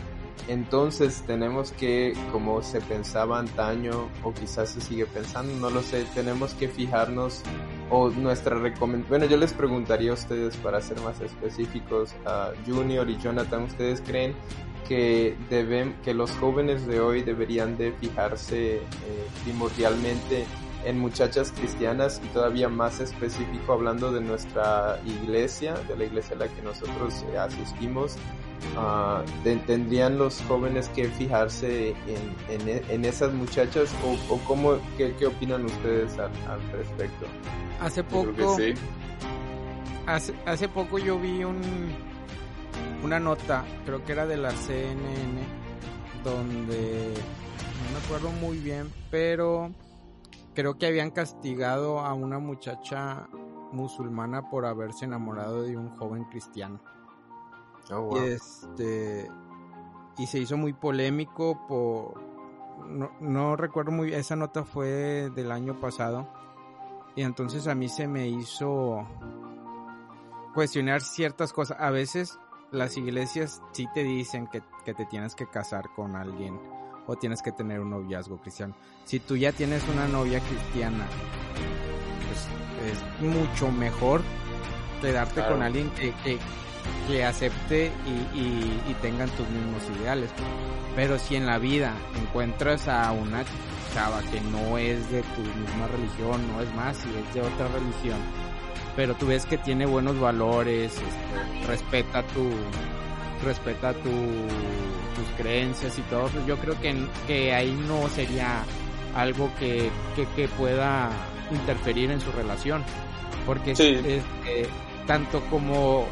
[0.48, 6.06] entonces tenemos que, como se pensaba antaño, o quizás se sigue pensando, no lo sé,
[6.14, 7.42] tenemos que fijarnos,
[7.90, 13.10] o nuestra recomendación, bueno, yo les preguntaría a ustedes para ser más específicos, a Junior
[13.10, 14.36] y Jonathan, ¿ustedes creen
[14.88, 18.82] que deben, que los jóvenes de hoy deberían de fijarse eh,
[19.44, 20.46] primordialmente
[20.86, 26.40] en muchachas cristianas y todavía más específico hablando de nuestra iglesia, de la iglesia a
[26.40, 28.16] la que nosotros eh, asistimos,
[28.78, 29.24] uh,
[29.66, 31.96] tendrían los jóvenes que fijarse
[32.50, 36.32] en, en, esas muchachas o, o cómo, qué, qué, opinan ustedes al,
[36.72, 37.26] respecto?
[37.82, 38.58] Hace poco,
[40.06, 41.62] hace, hace poco yo vi un,
[43.04, 45.44] una nota, creo que era de la CNN,
[46.24, 47.14] donde
[47.84, 49.72] no me acuerdo muy bien, pero
[50.56, 53.28] creo que habían castigado a una muchacha
[53.72, 56.80] musulmana por haberse enamorado de un joven cristiano.
[57.92, 59.30] Oh, y este
[60.18, 62.24] y se hizo muy polémico por
[63.20, 66.28] no, recuerdo muy bien, esa nota fue del año pasado
[67.16, 69.08] y entonces a mí se me hizo
[70.54, 71.78] cuestionar ciertas cosas.
[71.80, 72.40] A veces
[72.72, 76.60] las iglesias sí te dicen que, que te tienes que casar con alguien
[77.08, 78.76] o tienes que tener un noviazgo cristiano.
[79.06, 81.06] Si tú ya tienes una novia cristiana,
[82.28, 84.22] pues es mucho mejor
[85.02, 86.14] quedarte con alguien que,
[87.08, 90.30] que, acepte y, y, tengan tus mismos ideales.
[90.96, 93.44] Pero si en la vida encuentras a una
[93.94, 97.68] chava que no es de tu misma religión, no es más, si es de otra
[97.68, 98.20] religión,
[98.96, 102.50] pero tú ves que tiene buenos valores, este, respeta tu,
[103.46, 106.96] respeta tu, tus creencias y todo, pues yo creo que,
[107.28, 108.64] que ahí no sería
[109.16, 109.90] algo que,
[110.36, 111.10] que, pueda
[111.52, 112.84] interferir en su relación.
[113.46, 114.24] Porque este,
[115.06, 116.06] tanto como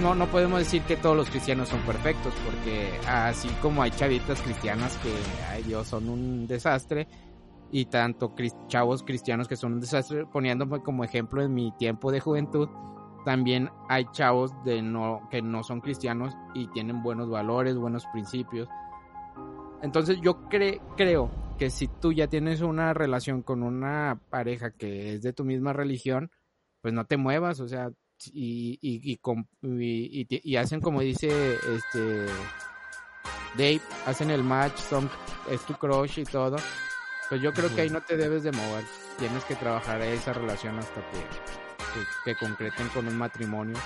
[0.00, 4.40] no, no podemos decir que todos los cristianos son perfectos, porque así como hay chavitas
[4.40, 5.10] cristianas que,
[5.50, 7.06] ay Dios, son un desastre,
[7.70, 8.34] y tanto
[8.68, 12.68] chavos cristianos que son un desastre, poniéndome como ejemplo en mi tiempo de juventud,
[13.24, 18.68] también hay chavos de no, que no son cristianos y tienen buenos valores, buenos principios.
[19.82, 25.22] Entonces yo creo que si tú ya tienes una relación con una pareja que es
[25.22, 26.30] de tu misma religión,
[26.80, 27.90] pues no te muevas, o sea,
[28.32, 29.18] y, y,
[29.62, 32.26] y, y hacen como dice este
[33.56, 35.08] Dave, hacen el match, son,
[35.50, 36.56] es tu crush y todo,
[37.28, 38.84] pues yo creo que ahí no te debes de mover,
[39.18, 41.18] tienes que trabajar esa relación hasta que
[42.24, 43.76] que, concreten con un matrimonio.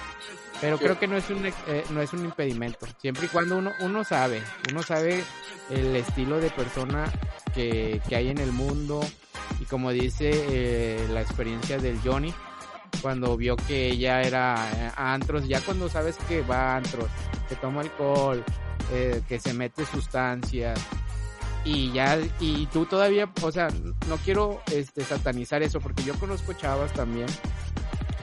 [0.60, 1.52] Pero creo que no es un eh,
[1.90, 5.22] no es un impedimento, siempre y cuando uno uno sabe, uno sabe
[5.70, 7.10] el estilo de persona
[7.54, 9.00] que, que hay en el mundo.
[9.60, 12.32] Y como dice eh, la experiencia del Johnny
[13.02, 17.08] cuando vio que ella era eh, a antros, ya cuando sabes que va a antros,
[17.48, 18.44] que toma alcohol,
[19.28, 20.80] que se mete sustancias,
[21.64, 23.68] y ya y tú todavía o sea
[24.08, 27.26] no quiero este satanizar eso porque yo conozco chavas también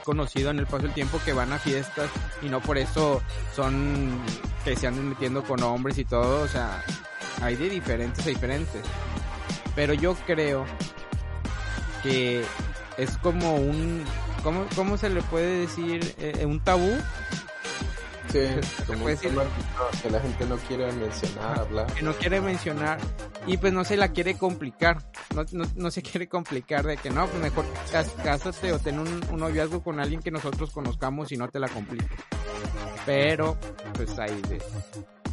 [0.06, 2.08] conocido en el paso del tiempo que van a fiestas
[2.40, 3.20] y no por eso
[3.54, 4.16] son
[4.64, 6.82] que se andan metiendo con hombres y todo, o sea,
[7.42, 8.82] hay de diferentes a diferentes.
[9.74, 10.64] Pero yo creo
[12.02, 12.44] que
[12.96, 14.04] es como un,
[14.42, 16.14] ¿cómo, cómo se le puede decir?
[16.18, 16.96] Eh, un tabú
[18.32, 18.40] Sí,
[18.86, 21.86] como que la gente no quiere mencionar, hablar.
[21.94, 22.98] Que no quiere mencionar
[23.46, 24.98] y pues no se la quiere complicar,
[25.34, 29.38] no, no, se quiere complicar de que no, pues mejor cásate o ten un, un,
[29.38, 32.14] noviazgo con alguien que nosotros conozcamos y no te la complique.
[33.04, 33.56] Pero,
[33.94, 34.60] pues ahí de,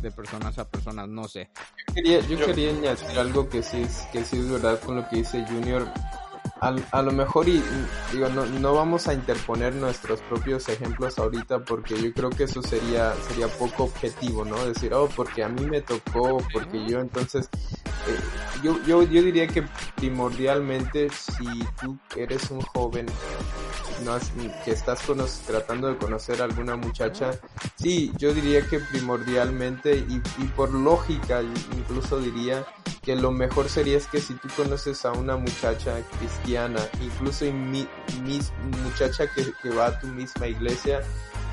[0.01, 1.49] de personas a personas, no sé.
[1.87, 5.09] Yo quería, yo quería añadir algo que sí, es, que sí es verdad con lo
[5.09, 5.87] que dice Junior
[6.91, 7.61] a, lo mejor y,
[8.11, 12.61] digo no, no vamos a interponer nuestros propios ejemplos ahorita porque yo creo que eso
[12.61, 17.49] sería sería poco objetivo no decir oh porque a mí me tocó porque yo entonces
[18.07, 18.19] eh,
[18.63, 19.63] yo, yo yo diría que
[19.95, 21.45] primordialmente si
[21.81, 23.07] tú eres un joven
[24.05, 24.17] no
[24.63, 25.01] que estás
[25.45, 27.31] tratando de conocer a alguna muchacha
[27.75, 31.41] sí yo diría que primordialmente y, y por lógica
[31.77, 32.65] incluso diría
[33.03, 36.52] que lo mejor sería es que si tú conoces a una muchacha cristiana,
[37.01, 37.87] incluso mi,
[38.83, 41.01] muchacha que, que, va a tu misma iglesia,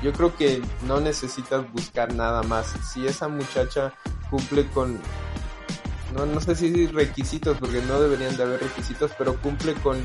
[0.03, 2.73] yo creo que no necesitas buscar nada más.
[2.91, 3.93] Si esa muchacha
[4.29, 4.99] cumple con,
[6.15, 9.97] no, no sé si requisitos, porque no deberían de haber requisitos, pero cumple con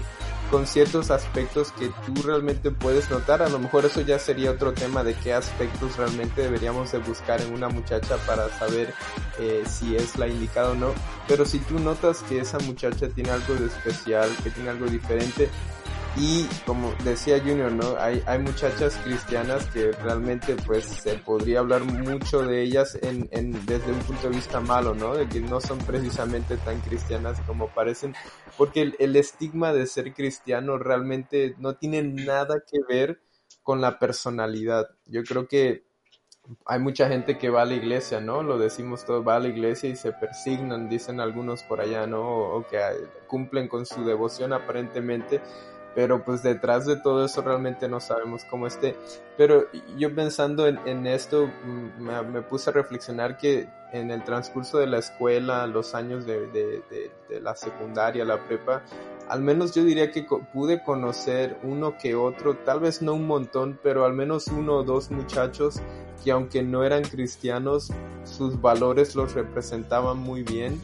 [0.51, 3.43] con ciertos aspectos que tú realmente puedes notar.
[3.43, 7.41] A lo mejor eso ya sería otro tema de qué aspectos realmente deberíamos de buscar
[7.41, 8.93] en una muchacha para saber
[9.39, 10.93] eh, si es la indicada o no.
[11.29, 15.49] Pero si tú notas que esa muchacha tiene algo de especial, que tiene algo diferente,
[16.19, 17.97] y como decía Junior, ¿no?
[17.99, 23.29] Hay, hay muchachas cristianas que realmente pues se podría hablar mucho de ellas en,
[23.67, 25.15] desde un punto de vista malo, ¿no?
[25.15, 28.15] De que no son precisamente tan cristianas como parecen,
[28.57, 33.21] porque el, estigma de ser cristiano realmente no tiene nada que ver
[33.63, 34.89] con la personalidad.
[35.05, 35.85] Yo creo que
[36.65, 38.43] hay mucha gente que va a la iglesia, ¿no?
[38.43, 42.23] Lo decimos todos, va a la iglesia y se persignan, dicen algunos por allá, ¿no?
[42.23, 42.79] O, que
[43.27, 45.43] cumplen con su devoción aparentemente,
[45.97, 48.95] pero pues detrás de todo eso realmente no sabemos cómo esté.
[49.39, 49.65] Pero
[49.97, 54.99] yo pensando en, esto, mm, me, puse a reflexionar que en el transcurso de la
[54.99, 58.83] escuela, los años de, de, la secundaria, la prepa,
[59.31, 63.81] al menos yo diría que pude conocer uno que otro, tal vez no un montón,
[63.83, 65.81] pero al menos uno o dos muchachos
[66.23, 67.91] que aunque no eran cristianos,
[68.25, 70.79] sus valores los representaban muy bien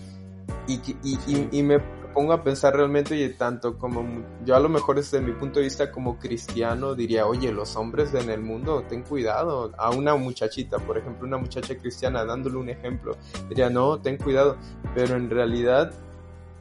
[0.66, 1.80] y, y, y, y me
[2.12, 5.64] pongo a pensar realmente y tanto como yo a lo mejor desde mi punto de
[5.64, 9.72] vista como cristiano diría, oye, los hombres en el mundo, ten cuidado.
[9.78, 13.16] A una muchachita, por ejemplo, una muchacha cristiana, dándole un ejemplo,
[13.48, 14.56] diría, no, ten cuidado.
[14.94, 15.92] Pero en realidad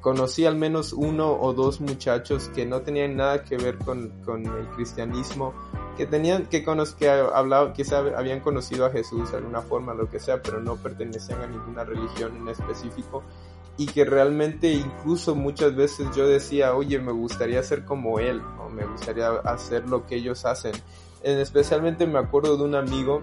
[0.01, 4.45] conocí al menos uno o dos muchachos que no tenían nada que ver con, con
[4.45, 5.53] el cristianismo,
[5.95, 6.65] que tenían, que,
[6.97, 10.75] que hablaban, quizá habían conocido a Jesús de alguna forma, lo que sea, pero no
[10.75, 13.23] pertenecían a ninguna religión en específico
[13.77, 18.69] y que realmente incluso muchas veces yo decía, oye, me gustaría ser como él, o
[18.69, 20.73] me gustaría hacer lo que ellos hacen.
[21.23, 23.21] En especialmente me acuerdo de un amigo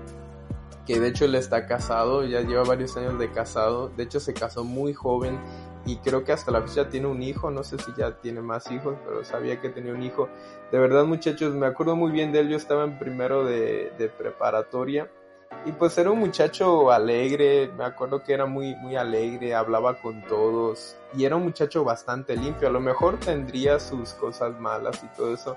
[0.87, 4.33] que de hecho él está casado, ya lleva varios años de casado, de hecho se
[4.33, 5.39] casó muy joven
[5.85, 8.71] y creo que hasta la fecha tiene un hijo, no sé si ya tiene más
[8.71, 10.29] hijos, pero sabía que tenía un hijo.
[10.73, 14.09] De verdad muchachos, me acuerdo muy bien de él, yo estaba en primero de, de
[14.09, 15.11] preparatoria
[15.65, 20.23] y pues era un muchacho alegre, me acuerdo que era muy, muy alegre, hablaba con
[20.23, 22.69] todos y era un muchacho bastante limpio.
[22.69, 25.57] A lo mejor tendría sus cosas malas y todo eso.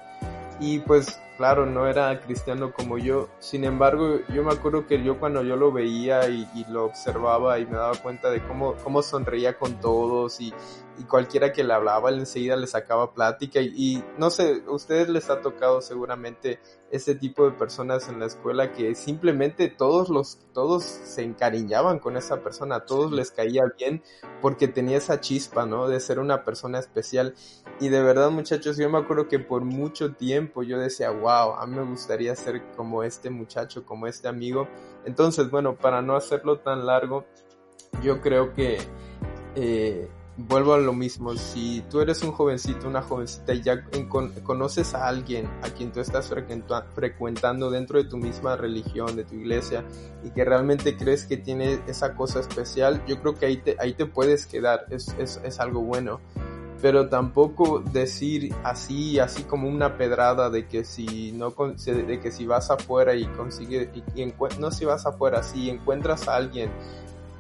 [0.60, 3.30] Y pues claro, no era cristiano como yo.
[3.40, 7.66] Sin embargo, yo me acuerdo que yo cuando yo lo veía y, lo observaba y
[7.66, 10.54] me daba cuenta de cómo, cómo sonreía con todos y,
[11.02, 14.72] y cualquiera que le hablaba, él enseguida le sacaba plática y, y, no sé, a
[14.72, 16.60] ustedes les ha tocado seguramente
[16.92, 22.18] ese tipo de personas en la escuela que simplemente todos los, todos se encariñaban con
[22.18, 24.04] esa persona, todos les caía bien
[24.42, 25.88] porque tenía esa chispa, ¿no?
[25.88, 27.34] De ser una persona especial.
[27.80, 31.66] Y de verdad, muchachos, yo me acuerdo que por mucho tiempo yo decía, wow, a
[31.66, 34.68] mí me gustaría ser como este muchacho, como este amigo.
[35.04, 37.26] Entonces, bueno, para no hacerlo tan largo,
[38.04, 38.78] yo creo que
[39.56, 40.08] eh,
[40.48, 43.84] vuelvo a lo mismo, si tú eres un jovencito, una jovencita y ya
[44.44, 46.32] conoces a alguien a quien tú estás
[46.96, 49.84] frecuentando dentro de tu misma religión, de tu iglesia,
[50.24, 53.94] y que realmente crees que tiene esa cosa especial, yo creo que ahí te, ahí
[53.94, 56.20] te puedes quedar, es, es, es algo bueno.
[56.82, 62.48] Pero tampoco decir así, así como una pedrada de que si no, de que si
[62.48, 66.72] vas afuera y consigues, y, no si vas afuera, si encuentras a alguien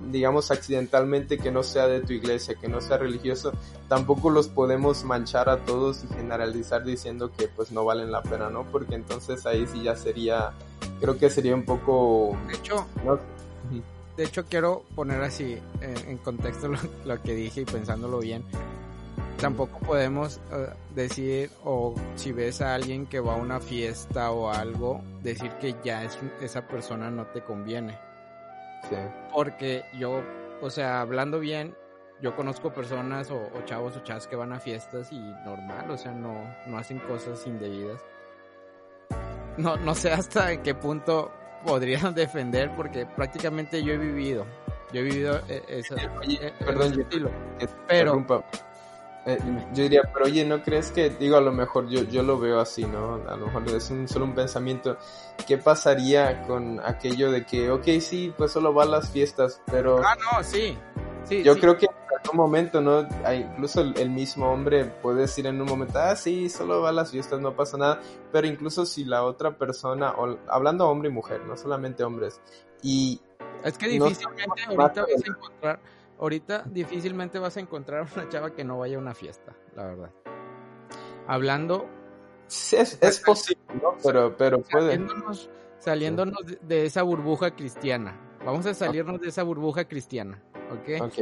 [0.09, 3.51] digamos accidentalmente que no sea de tu iglesia, que no sea religioso,
[3.87, 8.49] tampoco los podemos manchar a todos y generalizar diciendo que pues no valen la pena,
[8.49, 8.63] ¿no?
[8.71, 10.51] Porque entonces ahí sí ya sería,
[10.99, 12.37] creo que sería un poco...
[12.47, 12.87] De hecho,
[14.17, 16.69] de hecho quiero poner así en, contexto
[17.05, 18.43] lo, que dije y pensándolo bien.
[19.39, 24.49] tampoco podemos eh, decir o si ves a alguien que va a una fiesta o
[24.49, 28.10] algo, decir que ya es, esa persona no te conviene.
[28.89, 28.95] Sí.
[29.33, 30.23] Porque yo,
[30.61, 31.75] o sea, hablando bien,
[32.21, 36.11] yo conozco personas o, chavos o chavas que van a fiestas y normal, o sea,
[36.11, 36.33] no,
[36.67, 38.01] no hacen cosas indebidas.
[39.57, 41.31] No, no sé hasta qué punto
[41.65, 44.45] podrían defender porque prácticamente yo he vivido.
[44.93, 45.95] Yo he vivido eh, eso.
[45.95, 47.31] Eh, perdón, estilo.
[47.87, 48.25] pero
[49.25, 49.37] eh,
[49.73, 52.59] yo diría, pero oye, ¿no crees que, digo, a lo mejor yo, yo lo veo
[52.59, 53.21] así, ¿no?
[53.29, 54.97] A lo mejor es un, solo un pensamiento.
[55.45, 59.99] ¿Qué pasaría con aquello de que, ok, sí, pues solo va a las fiestas, pero...
[60.03, 60.75] Ah, no, sí.
[61.23, 63.07] sí yo creo que en algún momento, ¿no?
[63.31, 67.11] incluso el, mismo hombre puede decir en un momento, ah, sí, solo va a las
[67.11, 68.01] fiestas, no pasa nada.
[68.31, 72.41] Pero incluso si la otra persona, o, hablando hombre y mujer, no solamente hombres,
[72.81, 73.21] y...
[73.63, 75.79] Es que difícilmente ahorita vas a encontrar
[76.21, 80.11] ahorita difícilmente vas a encontrar una chava que no vaya a una fiesta, la verdad.
[81.27, 81.89] Hablando...
[82.47, 83.97] es, es posible, ¿no?
[84.01, 84.99] Pero, pero puede...
[85.79, 88.19] Saliéndonos, de esa burbuja cristiana.
[88.45, 90.41] Vamos a salirnos de esa burbuja cristiana,
[90.71, 91.01] ¿ok?
[91.01, 91.13] Ok.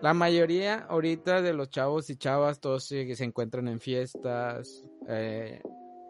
[0.00, 5.62] La mayoría ahorita de los chavos y chavas, todos se, se encuentran en fiestas, eh,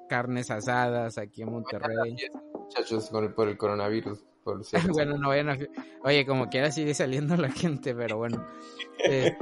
[0.08, 2.16] carnes asadas aquí en Monterrey.
[2.54, 4.24] Muchachos, por el coronavirus.
[4.93, 5.59] bueno, no vayan a...
[6.05, 8.47] Oye, como quiera sigue saliendo la gente, pero bueno.
[8.99, 9.36] Este,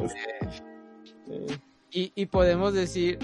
[1.90, 3.18] y, y, podemos decir,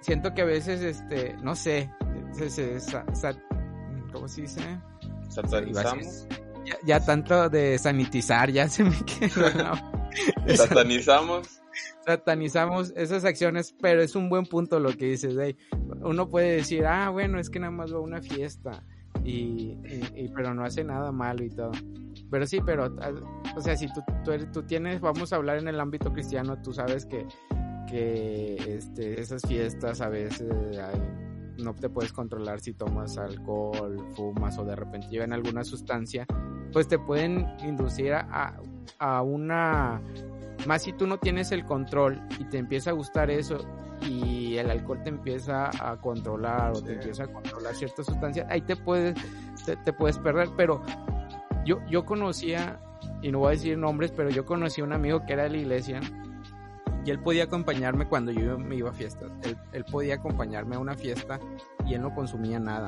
[0.00, 1.90] siento que a veces, este, no sé,
[2.48, 2.78] se,
[4.12, 4.60] ¿cómo se dice?
[5.28, 6.26] Satanizamos.
[6.64, 9.74] Ya, ya, tanto de sanitizar, ya se me quedó.
[10.54, 11.60] Satanizamos.
[12.04, 15.56] Satanizamos esas acciones, pero es un buen punto lo que dices, hey,
[16.02, 18.84] uno puede decir, ah, bueno, es que nada más va a una fiesta
[19.24, 19.78] y,
[20.34, 21.72] pero no hace nada malo y todo.
[22.30, 22.94] Pero sí, pero,
[23.56, 24.02] o sea, si tú,
[24.52, 27.26] tú, tienes, vamos a hablar en el ámbito cristiano, tú sabes que,
[27.88, 30.48] que este, esas fiestas a veces
[31.58, 36.26] no te puedes controlar si tomas alcohol, fumas o de repente llevan alguna sustancia,
[36.72, 38.60] pues te pueden inducir a,
[38.98, 40.00] a una
[40.66, 43.58] más si tú no tienes el control y te empieza a gustar eso
[44.08, 48.60] y el alcohol te empieza a controlar o te empieza a controlar ciertas sustancias, ahí
[48.60, 49.14] te puedes,
[49.64, 50.48] te, puedes perder.
[50.56, 50.82] Pero
[51.64, 52.80] yo, yo conocía,
[53.22, 55.50] y no voy a decir nombres, pero yo conocí a un amigo que era de
[55.50, 56.00] la iglesia
[57.04, 59.30] y él podía acompañarme cuando yo me iba a fiestas.
[59.72, 61.40] Él, podía acompañarme a una fiesta
[61.84, 62.86] y él no consumía nada.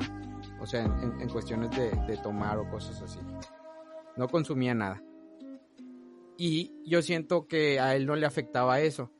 [0.61, 3.19] O sea, en, cuestiones de, de tomar o cosas así.
[4.15, 5.01] No consumía nada.
[6.37, 9.11] Y yo siento que a él no le afectaba eso.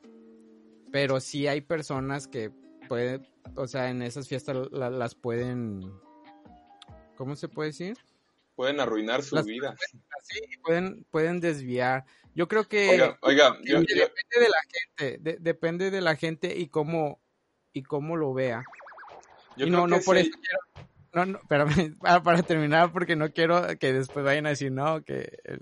[0.92, 2.50] Pero sí hay personas que
[2.88, 5.80] pueden, o sea, en esas fiestas las pueden,
[7.16, 7.96] ¿cómo se puede decir?
[8.54, 9.74] Pueden arruinar su vida.
[10.22, 12.04] sí, pueden, pueden desviar.
[12.34, 12.90] Yo creo que
[13.22, 13.94] oiga, depende
[14.34, 17.20] de la gente, depende de la gente y cómo
[17.72, 18.64] y cómo lo vea.
[19.56, 23.66] y no, no por eso quiero, no, no, espérame, para, para, terminar, porque no quiero
[23.78, 25.60] que después vayan a decir, no, que el,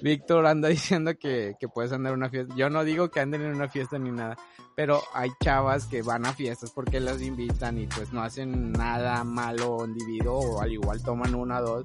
[0.00, 2.54] Víctor anda diciendo que, que puedes andar en una fiesta.
[2.56, 4.36] Yo no digo que anden en una fiesta ni nada,
[4.74, 9.24] pero hay chavas que van a fiestas porque las invitan y pues no hacen nada
[9.24, 11.84] malo individuo o al igual toman una o dos.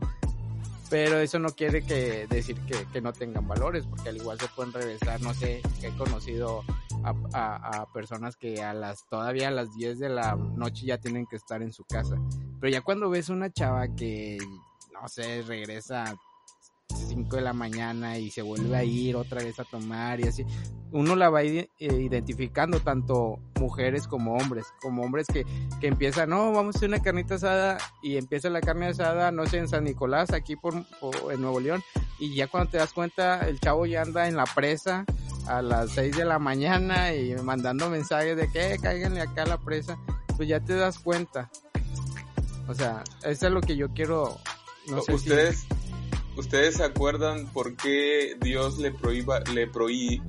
[0.89, 4.47] Pero eso no quiere que decir que, que, no tengan valores, porque al igual se
[4.49, 6.61] pueden regresar, no sé, he conocido
[7.03, 10.99] a, a, a, personas que a las, todavía a las 10 de la noche ya
[10.99, 12.15] tienen que estar en su casa.
[12.59, 14.37] Pero ya cuando ves una chava que,
[14.91, 16.15] no sé, regresa
[17.13, 20.45] 5 de la mañana y se vuelve a ir otra vez a tomar y así.
[20.91, 25.45] Uno la va eh, identificando tanto mujeres como hombres, como hombres que,
[25.79, 29.45] que empiezan, no, vamos a hacer una carnita asada y empieza la carne asada, no
[29.45, 31.81] sé, en San Nicolás, aquí por, en Nuevo León,
[32.19, 35.05] y ya cuando te das cuenta, el chavo ya anda en la presa
[35.47, 39.57] a las 6 de la mañana y mandando mensajes de que cáiganle acá a la
[39.57, 39.97] presa,
[40.35, 41.49] pues ya te das cuenta.
[42.67, 44.37] O sea, eso es lo que yo quiero.
[44.89, 45.65] No sé ¿Ustedes,
[46.35, 49.69] ¿Ustedes se acuerdan por qué Dios le, prohíba, le,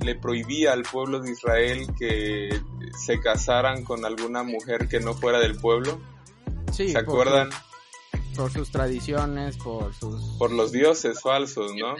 [0.01, 2.61] le prohibía al pueblo de Israel que
[2.97, 5.99] se casaran con alguna mujer que no fuera del pueblo?
[6.71, 6.89] Sí.
[6.89, 7.49] ¿Se acuerdan?
[8.35, 10.21] por sus tradiciones, por sus...
[10.37, 11.95] Por los dioses falsos, ¿no?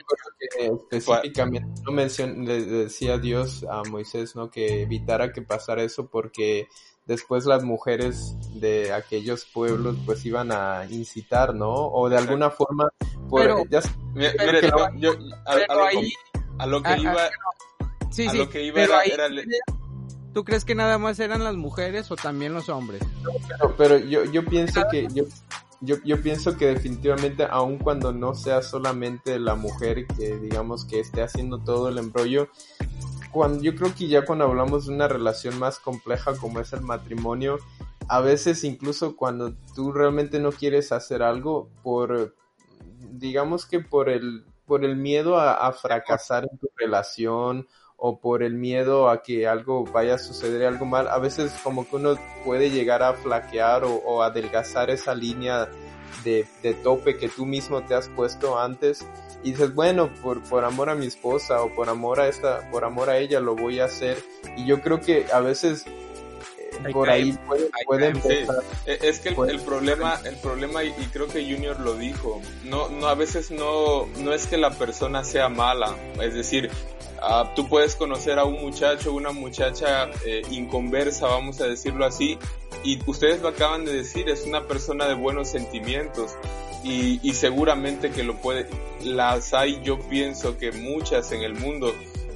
[0.91, 4.49] específicamente no le decía Dios a Moisés, ¿no?
[4.49, 6.67] Que evitara que pasara eso porque
[7.05, 11.73] después las mujeres de aquellos pueblos pues iban a incitar, ¿no?
[11.73, 12.89] O de alguna forma...
[13.33, 13.63] pero,
[14.97, 15.11] yo,
[16.57, 17.29] a, lo que iba...
[18.09, 19.27] Sí, sí, lo que iba era,
[20.33, 23.01] ¿Tú crees que nada más eran las mujeres o también los hombres?
[23.47, 25.07] pero, pero yo, yo pienso que...
[25.13, 25.23] Yo,
[25.81, 30.99] yo, yo pienso que definitivamente, aun cuando no sea solamente la mujer que digamos que
[30.99, 32.49] esté haciendo todo el embrollo,
[33.36, 36.79] cuando yo creo que ya cuando hablamos de una relación más compleja como es el
[36.79, 37.57] matrimonio,
[38.07, 42.33] a veces incluso cuando tú realmente no quieres hacer algo por,
[43.11, 47.67] digamos que por el, por el miedo a, fracasar en tu relación
[47.97, 51.86] o por el miedo a que algo vaya a suceder algo mal, a veces como
[51.89, 52.15] que uno
[52.45, 55.67] puede llegar a flaquear o, adelgazar esa línea
[56.23, 59.05] de, de, tope que tú mismo te has puesto antes
[59.45, 62.83] y dices, bueno, por, por amor a mi esposa o por amor a esta, por
[62.83, 64.17] amor a ella lo voy a hacer.
[64.57, 65.85] Y yo creo que a veces
[66.91, 67.37] por ahí
[67.85, 68.63] puede, empezar.
[68.87, 73.05] E, es que el, problema, el problema y, creo que Junior lo dijo, no, no
[73.05, 76.71] a veces no, no es que la persona sea mala, es decir,
[77.21, 82.39] uh, tú puedes conocer a un muchacho, una muchacha eh, inconversa, vamos a decirlo así,
[82.83, 86.35] y ustedes lo acaban de decir, es una persona de buenos sentimientos.
[86.86, 88.67] Y, y seguramente que lo puede,
[89.03, 91.91] las hay, yo pienso que muchas en el mundo,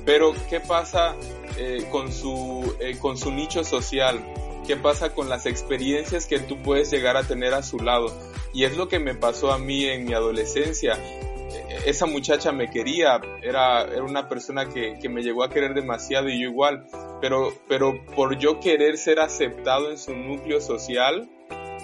[0.06, 1.16] pero ¿qué pasa
[1.60, 4.20] eh, con, su, eh, con su nicho social?
[4.66, 8.12] ¿Qué pasa con las experiencias que tú puedes llegar a tener a su lado?
[8.52, 10.98] Y es lo que me pasó a mí en mi adolescencia.
[10.98, 15.76] E, esa muchacha me quería, era, era una persona que, que, me llegó a querer
[15.76, 16.88] demasiado y yo igual,
[17.22, 21.30] pero, pero por yo querer ser aceptado en su núcleo social,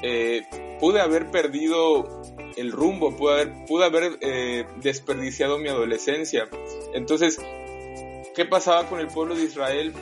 [0.02, 0.43] eh,
[0.80, 2.24] pude haber perdido
[2.56, 6.48] el rumbo, pude haber, pude haber eh, desperdiciado mi adolescencia.
[6.93, 7.39] Entonces,
[8.36, 9.93] ¿Qué pasaba con el pueblo de Israel?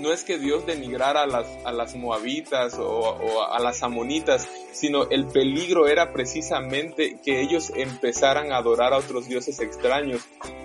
[0.00, 5.08] No es que Dios denigrara a las, a las moabitas o, a las amonitas, sino
[5.08, 10.22] el peligro era precisamente que ellos empezaran a adorar a otros dioses extraños.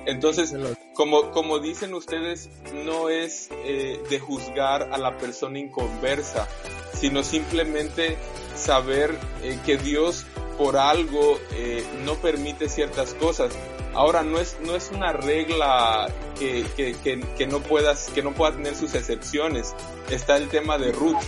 [0.08, 0.56] Entonces,
[0.96, 6.48] como, como dicen ustedes, no es eh, de juzgar a la persona inconversa,
[6.94, 8.18] sino simplemente
[8.66, 10.26] saber eh, que Dios
[10.58, 13.54] por algo eh, no permite ciertas cosas.
[13.94, 16.96] Ahora no es, no es una regla que, que,
[17.38, 19.74] que, no puedas, que no pueda tener sus excepciones.
[20.10, 21.22] Está el tema de Ruth.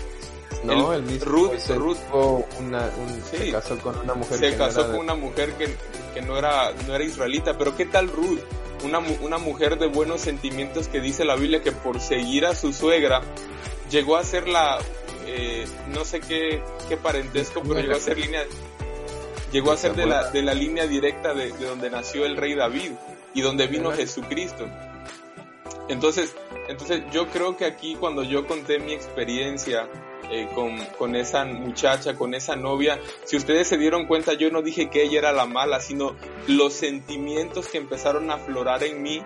[0.64, 1.98] No, el, mismo Ruth, Ruth
[2.60, 2.90] una,
[3.30, 5.76] se casó con una mujer se casó con una mujer que,
[6.16, 8.40] que, no era no era israelita, pero ¿qué tal Ruth?
[8.84, 12.74] Una, una mujer de buenos sentimientos que dice la Biblia que por seguir a su
[12.74, 13.22] suegra
[13.90, 14.80] llegó a ser la
[15.26, 18.44] eh, no sé qué, qué parentesco, pero llegó a ser línea
[19.52, 22.56] llegó a ser de la, de la línea directa de, de donde nació el rey
[22.56, 22.92] David
[23.34, 24.68] y donde vino Jesucristo.
[25.90, 26.36] Entonces,
[26.68, 29.88] entonces yo creo que aquí cuando yo conté mi experiencia
[30.30, 34.62] eh, con, con, esa muchacha, con esa novia, si ustedes se dieron cuenta, yo no
[34.62, 36.16] dije que ella era la mala, sino
[36.48, 39.22] los sentimientos que empezaron a aflorar en mí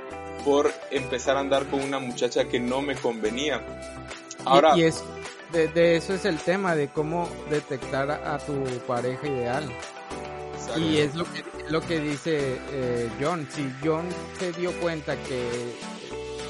[0.46, 3.62] por empezar a andar con una muchacha que no me convenía.
[4.46, 5.04] Ahora, y, es,
[5.52, 9.70] de, eso es el tema, de cómo detectar a tu pareja ideal.
[10.78, 13.48] Y es lo que, lo que dice eh, John.
[13.52, 14.06] Si John
[14.40, 15.50] se dio cuenta que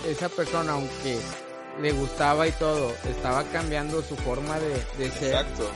[0.07, 1.17] esa persona, aunque
[1.81, 5.29] le gustaba y todo, estaba cambiando su forma de, ser.
[5.29, 5.69] Exacto.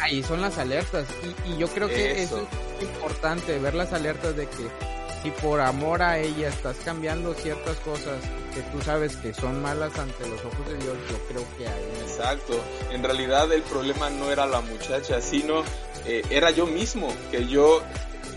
[0.00, 1.06] Ahí son las alertas.
[1.46, 2.46] Y, yo creo que eso.
[2.76, 4.68] es importante, ver las alertas de que
[5.22, 8.20] si por amor a ella estás cambiando ciertas cosas
[8.54, 11.82] que tú sabes que son malas ante los ojos de Dios, yo creo que hay.
[12.02, 12.60] Exacto.
[12.92, 15.62] En realidad el problema no era la muchacha, sino
[16.06, 17.82] eh, era yo mismo, que yo,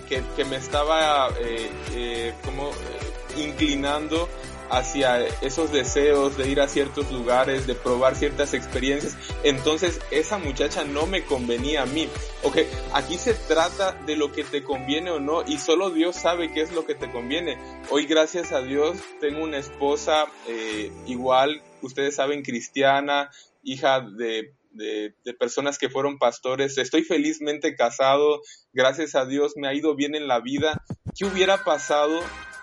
[0.09, 4.27] que, que me estaba eh, eh, como eh, inclinando
[4.71, 9.17] hacia esos deseos de ir a ciertos lugares, de probar ciertas experiencias.
[9.43, 12.07] Entonces esa muchacha no me convenía a mí.
[12.43, 12.57] Ok,
[12.93, 16.61] aquí se trata de lo que te conviene o no y solo Dios sabe qué
[16.61, 17.57] es lo que te conviene.
[17.89, 23.29] Hoy gracias a Dios tengo una esposa eh, igual, ustedes saben, cristiana,
[23.63, 26.77] hija de de, personas que fueron pastores.
[26.77, 28.41] Estoy felizmente casado,
[28.73, 30.83] gracias a Dios me ha ido bien en la vida.
[31.17, 32.21] ¿Qué hubiera pasado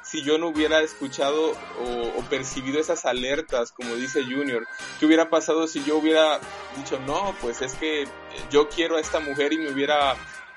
[0.08, 4.66] si yo no hubiera escuchado o, percibido esas alertas, como dice Junior?
[4.98, 6.40] ¿Qué hubiera pasado si yo hubiera
[6.76, 8.06] dicho, no, pues es que
[8.50, 10.14] yo quiero a esta mujer y me hubiera,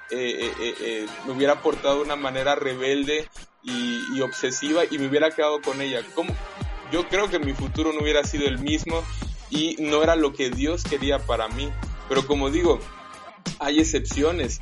[0.09, 3.27] eh, eh, eh, me hubiera portado de una manera rebelde
[3.63, 6.01] y, y, obsesiva y me hubiera quedado con ella?
[6.15, 6.33] ¿Cómo?
[6.91, 9.03] Yo creo que mi futuro no hubiera sido el mismo
[9.49, 11.69] y no era lo que Dios quería para mí.
[12.07, 12.79] Pero como digo,
[13.59, 14.61] hay excepciones.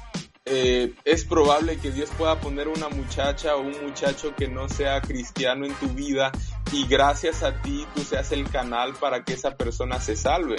[0.51, 4.99] Eh, es probable que Dios pueda poner una muchacha o un muchacho que no sea
[4.99, 6.31] cristiano en tu vida
[6.71, 10.55] y gracias a ti tú seas el canal para que esa persona se salve.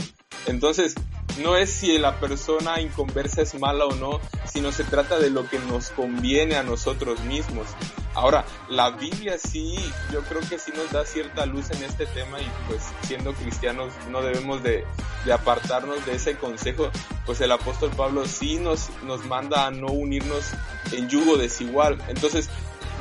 [0.47, 0.95] Entonces,
[1.43, 5.49] no es si la persona inconversa es mala o no, sino se trata de lo
[5.49, 7.66] que nos conviene a nosotros mismos.
[8.15, 9.77] Ahora, la Biblia sí,
[10.13, 13.93] yo creo que sí nos da cierta luz en este tema y pues siendo cristianos
[14.11, 14.85] no debemos de,
[15.33, 16.91] apartarnos de ese consejo,
[17.25, 20.51] pues el apóstol Pablo sí nos, nos manda a no unirnos
[20.93, 22.03] en yugo desigual.
[22.09, 22.49] Entonces,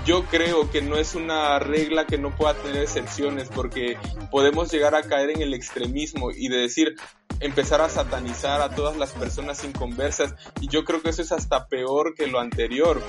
[0.06, 3.98] yo creo que no es una regla que no pueda tener excepciones porque
[4.32, 6.96] podemos llegar a caer en el extremismo y de decir,
[7.40, 11.68] empezar a satanizar a todas las personas inconversas y yo creo que eso es hasta
[11.68, 13.02] peor que lo anterior.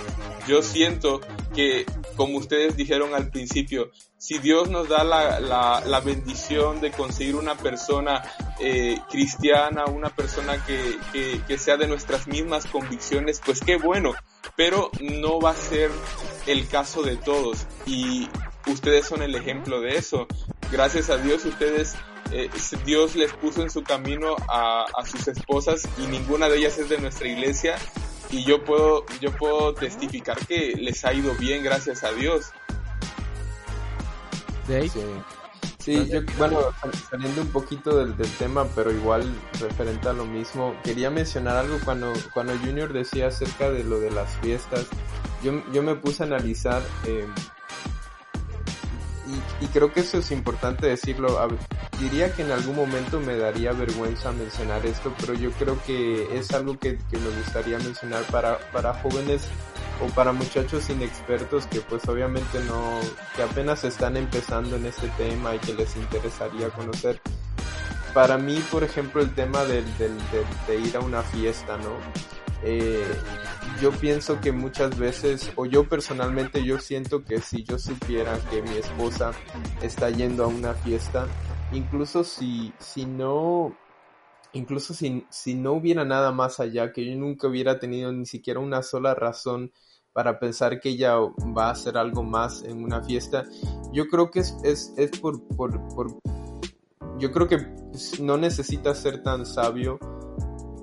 [0.47, 1.21] Yo siento
[1.55, 6.91] que, como ustedes dijeron al principio, si Dios nos da la, la, la bendición de
[6.91, 8.23] conseguir una persona
[8.59, 14.13] eh, cristiana, una persona que, que, que sea de nuestras mismas convicciones, pues qué bueno,
[14.57, 15.91] pero no va a ser
[16.47, 18.29] el caso de todos y
[18.67, 20.27] ustedes son el ejemplo de eso.
[20.71, 21.97] Gracias a Dios ustedes
[22.33, 22.51] eh,
[22.85, 26.99] Dios les puso en su camino a, sus esposas y ninguna de ellas es de
[26.99, 27.77] nuestra iglesia
[28.31, 32.53] y yo puedo yo puedo testificar que les ha ido bien gracias a Dios.
[35.79, 36.61] Sí, yo, bueno,
[37.11, 42.13] saliendo un poquito del, tema, pero igual referente a lo mismo, quería mencionar algo cuando,
[42.35, 44.87] cuando Junior decía acerca de lo de las fiestas.
[45.43, 47.27] Yo, yo me puse a analizar eh,
[49.61, 51.39] y, creo que eso es importante decirlo.
[51.99, 56.53] diría que en algún momento me daría vergüenza mencionar esto, pero yo creo que es
[56.53, 59.43] algo que, me gustaría mencionar para, para jóvenes
[60.03, 63.01] o para muchachos inexpertos que pues obviamente no,
[63.37, 67.21] que apenas están empezando en este tema y que les interesaría conocer.
[68.15, 70.17] Para mí, por ejemplo, el tema del, del,
[70.67, 71.93] de ir a una fiesta, ¿no?
[72.63, 73.07] Eh,
[73.81, 78.63] yo pienso que muchas veces, o yo personalmente, yo siento que si yo supiera que
[78.63, 79.33] mi esposa
[79.81, 81.27] está yendo a una fiesta,
[81.73, 83.75] incluso si, si no,
[84.53, 88.61] incluso si, si no hubiera nada más allá, que yo nunca hubiera tenido ni siquiera
[88.61, 89.73] una sola razón
[90.13, 93.45] para pensar que ella va a hacer algo más en una fiesta,
[93.93, 96.19] yo creo que es, es, es por, por, por,
[97.19, 97.59] yo creo que
[98.21, 99.99] no necesita ser tan sabio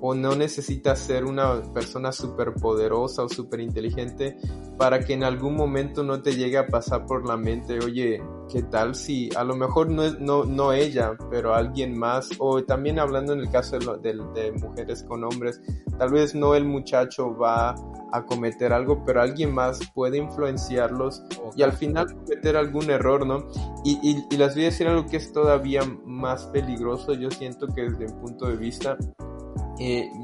[0.00, 4.36] o no necesitas ser una persona súper poderosa o súper inteligente
[4.76, 8.62] para que en algún momento no te llegue a pasar por la mente, oye, ¿qué
[8.62, 12.30] tal si a lo mejor no, no, no ella, pero alguien más?
[12.38, 15.60] O también hablando en el caso de, de, mujeres con hombres,
[15.98, 17.74] tal vez no el muchacho va
[18.12, 21.22] a cometer algo, pero alguien más puede influenciarlos
[21.56, 23.46] y al final cometer algún error, ¿no?
[23.84, 27.66] Y, y, y les voy a decir algo que es todavía más peligroso, yo siento
[27.66, 28.96] que desde mi punto de vista,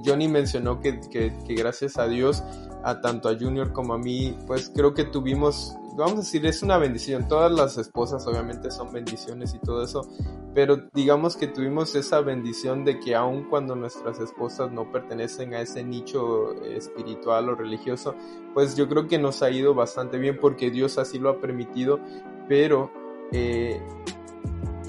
[0.05, 2.43] Johnny mencionó que, que, gracias a Dios,
[2.83, 6.63] a tanto a Junior como a mí, pues creo que tuvimos, vamos a decir, es
[6.63, 7.29] una bendición.
[7.29, 10.09] Todas las esposas obviamente son bendiciones y todo eso,
[10.55, 15.61] pero digamos que tuvimos esa bendición de que aun cuando nuestras esposas no pertenecen a
[15.61, 18.15] ese nicho espiritual o religioso,
[18.55, 22.01] pues yo creo que nos ha ido bastante bien porque Dios así lo ha permitido,
[22.49, 22.91] pero...
[23.33, 23.81] Eh,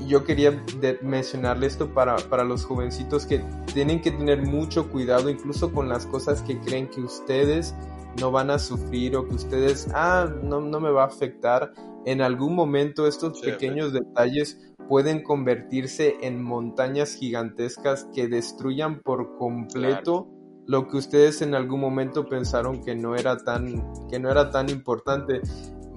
[0.08, 0.64] yo quería
[1.01, 3.43] mencionarle esto para, para los jovencitos que
[3.74, 7.76] tienen que tener mucho cuidado incluso con las cosas que creen que ustedes
[8.20, 11.74] no van a sufrir o que ustedes, ah, no, no me va a afectar.
[12.06, 20.30] En algún momento estos pequeños detalles pueden convertirse en montañas gigantescas que destruyan por completo
[20.68, 24.70] lo que ustedes en algún momento pensaron que no era tan, que no era tan
[24.70, 25.41] importante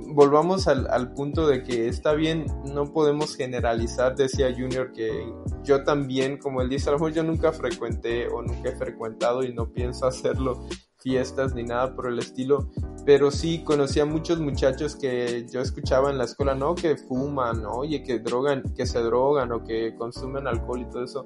[0.09, 5.33] volvamos al, al, punto de que está bien, no podemos generalizar, decía Junior, que
[5.65, 9.43] yo también, como él dice, a lo mejor yo nunca frecuenté o nunca he frecuentado
[9.43, 10.67] y no pienso hacerlo
[10.99, 12.71] fiestas ni nada por el estilo,
[13.07, 17.65] pero sí conocí a muchos muchachos que yo escuchaba en la escuela, no, que fuman,
[17.67, 21.25] oye, que drogan, que se drogan o que consumen alcohol y todo eso.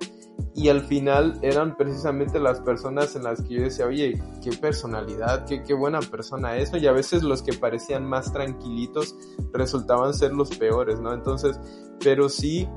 [0.54, 5.46] Y al final eran precisamente las personas en las que yo decía, oye, qué personalidad,
[5.46, 9.16] qué, qué buena persona es, Y a veces los que parecían más tranquilitos
[9.52, 11.14] resultaban ser los peores, ¿no?
[11.14, 11.58] Entonces,
[12.00, 12.68] pero sí,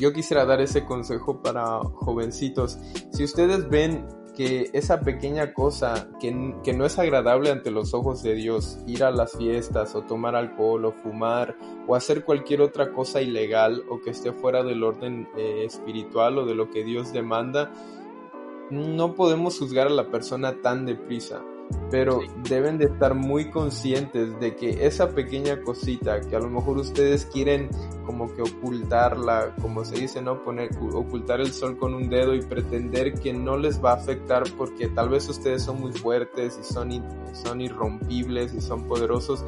[0.00, 2.78] yo quisiera dar ese consejo para jovencitos.
[3.12, 4.06] Si ustedes ven
[4.36, 9.02] que esa pequeña cosa que, que, no es agradable ante los ojos de Dios, ir
[9.02, 11.56] a las fiestas o tomar alcohol o fumar
[11.88, 16.46] o hacer cualquier otra cosa ilegal o que esté fuera del orden eh, espiritual o
[16.46, 17.72] de lo que Dios demanda,
[18.70, 21.42] no podemos juzgar a la persona tan deprisa
[21.90, 26.78] pero deben de estar muy conscientes de que esa pequeña cosita que a lo mejor
[26.78, 27.68] ustedes quieren
[28.04, 30.42] como que ocultarla, como se dice, ¿no?
[30.42, 34.44] Poner, ocultar el sol con un dedo y pretender que no les va a afectar
[34.56, 37.02] porque tal vez ustedes son muy fuertes y son,
[37.34, 39.44] son irrompibles y son poderosos.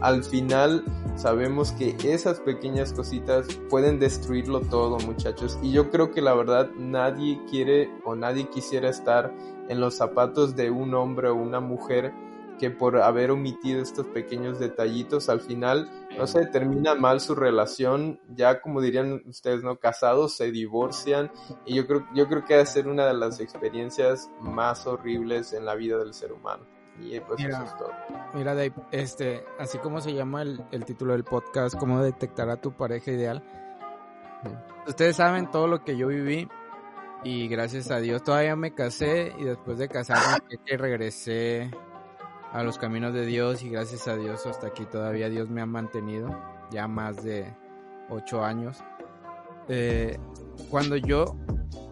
[0.00, 0.84] Al final
[1.16, 5.58] sabemos que esas pequeñas cositas pueden destruirlo todo, muchachos.
[5.62, 9.32] Y yo creo que la verdad nadie quiere o nadie quisiera estar
[9.70, 12.12] en los zapatos de un hombre o una mujer
[12.58, 18.20] que por haber omitido estos pequeños detallitos al final no se termina mal su relación.
[18.28, 21.30] Ya como dirían ustedes no casados se divorcian.
[21.64, 25.52] Y yo creo yo creo que va a ser una de las experiencias más horribles
[25.52, 26.64] en la vida del ser humano.
[27.00, 27.92] Y pues eso es todo.
[28.34, 32.60] Mira, Dave, este, así como se llama el, el título del podcast, cómo detectar a
[32.60, 33.42] tu pareja ideal.
[34.86, 36.48] Ustedes saben todo lo que yo viví
[37.24, 41.70] y gracias a Dios todavía me casé y después de casarme que regresé
[42.52, 45.66] a los caminos de Dios y gracias a Dios hasta aquí todavía Dios me ha
[45.66, 46.36] mantenido
[46.70, 47.52] ya más de
[48.08, 48.78] ocho años.
[49.68, 50.18] Eh,
[50.68, 51.36] cuando yo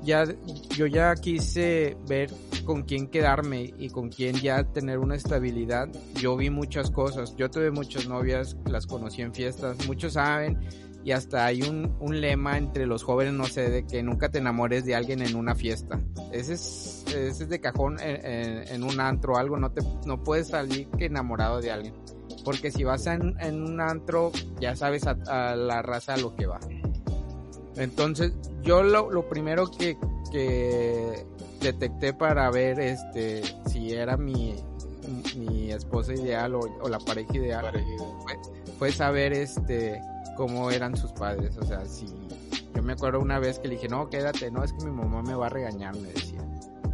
[0.03, 0.25] ya
[0.71, 2.31] yo ya quise ver
[2.65, 7.37] con quién quedarme y con quién ya tener una estabilidad, yo vi muchas cosas.
[7.37, 10.59] Yo tuve muchas novias, las conocí en fiestas, muchos saben
[11.05, 14.39] y hasta hay un, un, lema entre los jóvenes, no sé, de que nunca te
[14.39, 15.99] enamores de alguien en una fiesta.
[16.33, 20.23] Ese es, ese es de cajón en, en, un antro o algo, no, te, no
[20.23, 21.95] puedes salir que enamorado de alguien.
[22.45, 26.35] Porque si vas en, en un antro, ya sabes a, a, la raza a lo
[26.35, 26.61] que va.
[27.77, 28.33] Entonces,
[28.63, 29.97] yo lo, lo primero que,
[30.33, 31.25] que
[31.61, 34.57] detecté para ver este si era mi,
[35.37, 38.13] mi esposa ideal o, o la pareja ideal, pareja ideal.
[38.25, 38.37] Fue,
[38.79, 40.01] fue saber este
[40.39, 41.59] cómo eran sus padres.
[41.59, 42.07] O sea, si
[42.75, 45.21] yo me acuerdo una vez que le dije, no, quédate, no, es que mi mamá
[45.21, 46.41] me va a regañar, me decía.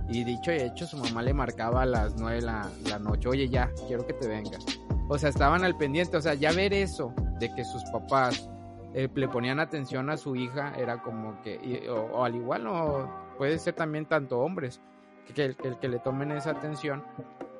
[0.09, 3.71] Y dicho y hecho, su mamá le marcaba a las nueve la, noche, oye, ya,
[3.87, 4.65] quiero que te vengas.
[5.09, 8.49] O sea, estaban al pendiente, o sea, ya ver eso, de que sus papás
[8.95, 13.11] eh, le ponían atención a su hija, era como que, o, o, al igual, no,
[13.37, 14.81] puede ser también tanto hombres,
[15.35, 17.05] que, que, que le tomen esa atención,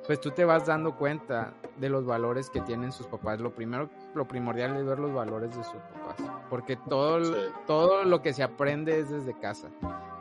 [0.07, 3.39] pues tú te vas dando cuenta de los valores que tienen sus papás.
[3.39, 6.15] Lo primero, lo primordial es ver los valores de sus papás,
[6.49, 7.39] porque todo, sí.
[7.65, 9.69] todo lo que se aprende es desde casa.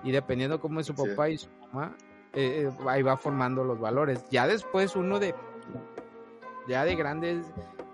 [0.03, 1.32] Y dependiendo cómo es su papá sí.
[1.32, 1.97] y su mamá,
[2.32, 4.24] eh, ahí va formando los valores.
[4.30, 5.35] Ya después uno de,
[6.68, 7.47] ya de grandes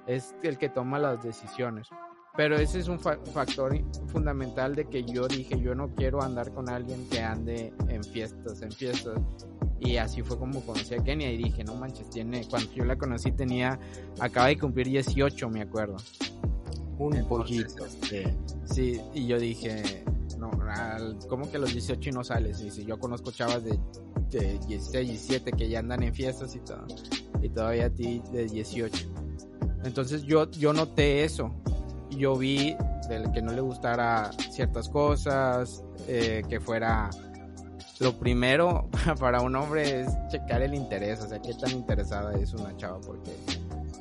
[0.07, 1.88] es el que toma las decisiones.
[2.36, 3.76] Pero ese es un fa factor
[4.07, 8.62] fundamental de que yo dije, yo no quiero andar con alguien que ande en fiestas,
[8.62, 9.18] en fiestas.
[9.81, 12.97] Y así fue como conocí a Kenia y dije, no manches, tiene, cuando yo la
[12.97, 13.81] conocí tenía,
[14.18, 15.97] acaba de cumplir 18, me acuerdo.
[16.99, 17.87] Un Entonces, poquito.
[17.87, 20.05] Este, sí, y yo dije,
[20.39, 20.51] no,
[21.28, 22.61] ¿cómo que a los 18 no sales?
[22.61, 23.78] Y si yo conozco chavas de,
[24.31, 26.87] de 16, 17 que ya andan en fiestas y todo,
[27.43, 29.09] y todavía a ti de 18.
[29.85, 31.51] Entonces yo, yo noté eso.
[32.11, 32.76] Yo vi
[33.09, 37.11] del que no le gustara ciertas cosas, eh, que fuera
[38.01, 38.88] lo primero
[39.20, 43.01] para un hombre es checar el interés, o sea, qué tan interesada es una chava,
[43.01, 43.30] porque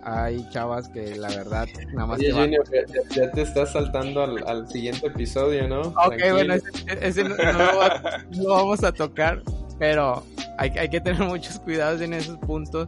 [0.04, 4.24] hay chavas que la verdad nada más Oye, te Junior, ya, ya, te estás saltando
[4.24, 5.82] al, al, siguiente episodio, ¿no?
[5.82, 6.34] Ok, Tranquilo.
[6.34, 6.70] bueno, ese,
[7.02, 9.44] ese no, no, lo va, no, vamos a tocar,
[9.78, 10.24] pero
[10.58, 12.88] hay, hay, que tener muchos cuidados en esos puntos.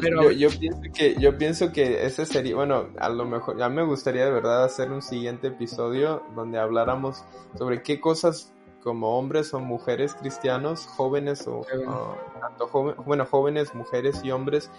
[0.00, 0.30] Pero...
[0.30, 3.82] Yo, yo, pienso que, yo pienso que ese sería, bueno, a lo mejor, ya me
[3.82, 7.24] gustaría de verdad hacer un siguiente episodio donde habláramos
[7.58, 8.55] sobre qué cosas
[8.86, 14.70] como hombres o mujeres cristianos, jóvenes o uh, tanto joven, bueno, jóvenes, mujeres y hombres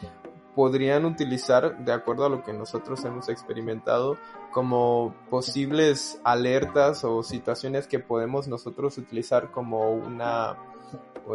[0.55, 4.17] podrían utilizar, de acuerdo a lo que nosotros hemos experimentado,
[4.53, 10.55] como posibles alertas o situaciones que podemos nosotros utilizar como una,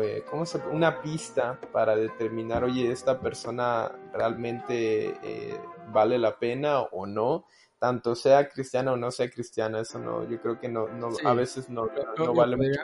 [0.00, 5.60] eh, ¿cómo se, una pista para determinar, oye, esta persona realmente eh,
[5.92, 7.44] vale la pena o no
[7.82, 11.26] tanto sea cristiana o no sea cristiana, eso no, yo creo que no, no sí.
[11.26, 12.80] a veces no, no, no vale mucho.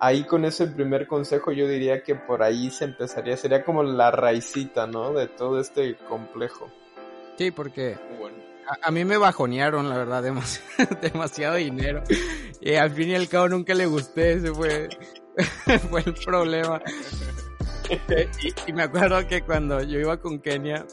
[0.00, 4.10] Ahí con ese primer consejo yo diría que por ahí se empezaría, sería como la
[4.10, 5.12] raicita, ¿no?
[5.12, 6.72] De todo este complejo.
[7.36, 8.38] Sí, porque bueno.
[8.66, 12.02] a, a, mí me bajonearon, la verdad, demasiado, demasiado dinero.
[12.62, 14.88] Y al fin y al cabo nunca le gusté, ese fue,
[15.90, 16.80] fue el problema.
[18.42, 20.86] y, y me acuerdo que cuando yo iba con Kenia,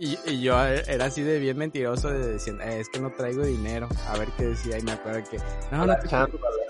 [0.00, 3.44] y, y, yo era así de bien mentiroso de decir, eh, es que no traigo
[3.44, 3.86] dinero.
[4.08, 5.36] A ver qué decía y me acuerdo que
[5.70, 5.94] no, no,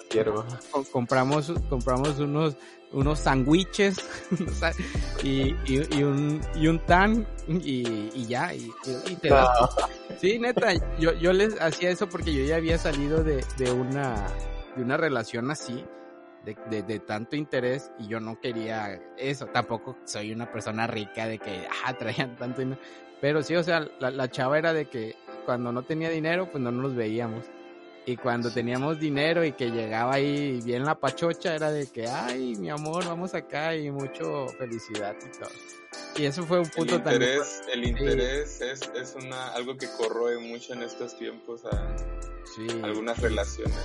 [0.08, 0.44] quiero.
[0.90, 2.56] compramos compramos unos
[2.92, 3.98] unos sándwiches
[5.22, 8.68] y, y, y, un y un tan y, y ya y,
[9.22, 9.30] te.
[9.30, 9.46] No.
[10.20, 14.26] Sí, neta, yo yo les hacía eso porque yo ya había salido de, de una
[14.76, 15.84] de una relación así.
[16.44, 19.44] De, de, de, tanto interés y yo no quería eso.
[19.48, 22.80] Tampoco soy una persona rica de que ah, traían tanto dinero.
[23.20, 26.62] Pero sí, o sea, la, la, chava era de que cuando no tenía dinero, pues
[26.62, 27.44] no nos veíamos.
[28.06, 32.56] Y cuando teníamos dinero y que llegaba ahí bien la pachocha, era de que, ay,
[32.56, 35.50] mi amor, vamos acá y mucho felicidad y todo.
[36.16, 37.70] Y eso fue un punto el interés, tan...
[37.70, 38.64] El interés sí.
[38.64, 41.96] es, es una, algo que corroe mucho en estos tiempos a
[42.54, 42.66] sí.
[42.82, 43.76] algunas relaciones.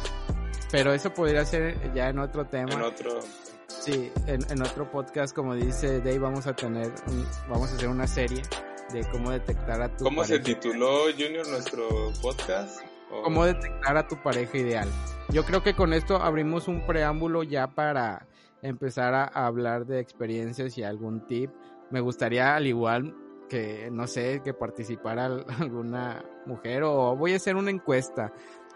[0.72, 2.74] Pero eso podría ser ya en otro tema.
[2.74, 3.20] En otro.
[3.68, 7.90] Sí, en, en otro podcast, como dice Dave, vamos a tener, un, vamos a hacer
[7.90, 8.42] una serie
[8.92, 10.44] de cómo detectar a tu ¿Cómo pareja.
[10.44, 12.82] se tituló Junior nuestro podcast?
[13.12, 13.24] ¿O?
[13.24, 14.88] Cómo detectar a tu pareja ideal.
[15.30, 18.28] Yo creo que con esto abrimos un preámbulo ya para
[18.62, 21.52] empezar a hablar de experiencias y algún tip
[21.92, 23.16] me gustaría al igual
[23.50, 25.26] que, no sé, que participara
[25.60, 28.34] alguna mujer o voy a hacer una encuesta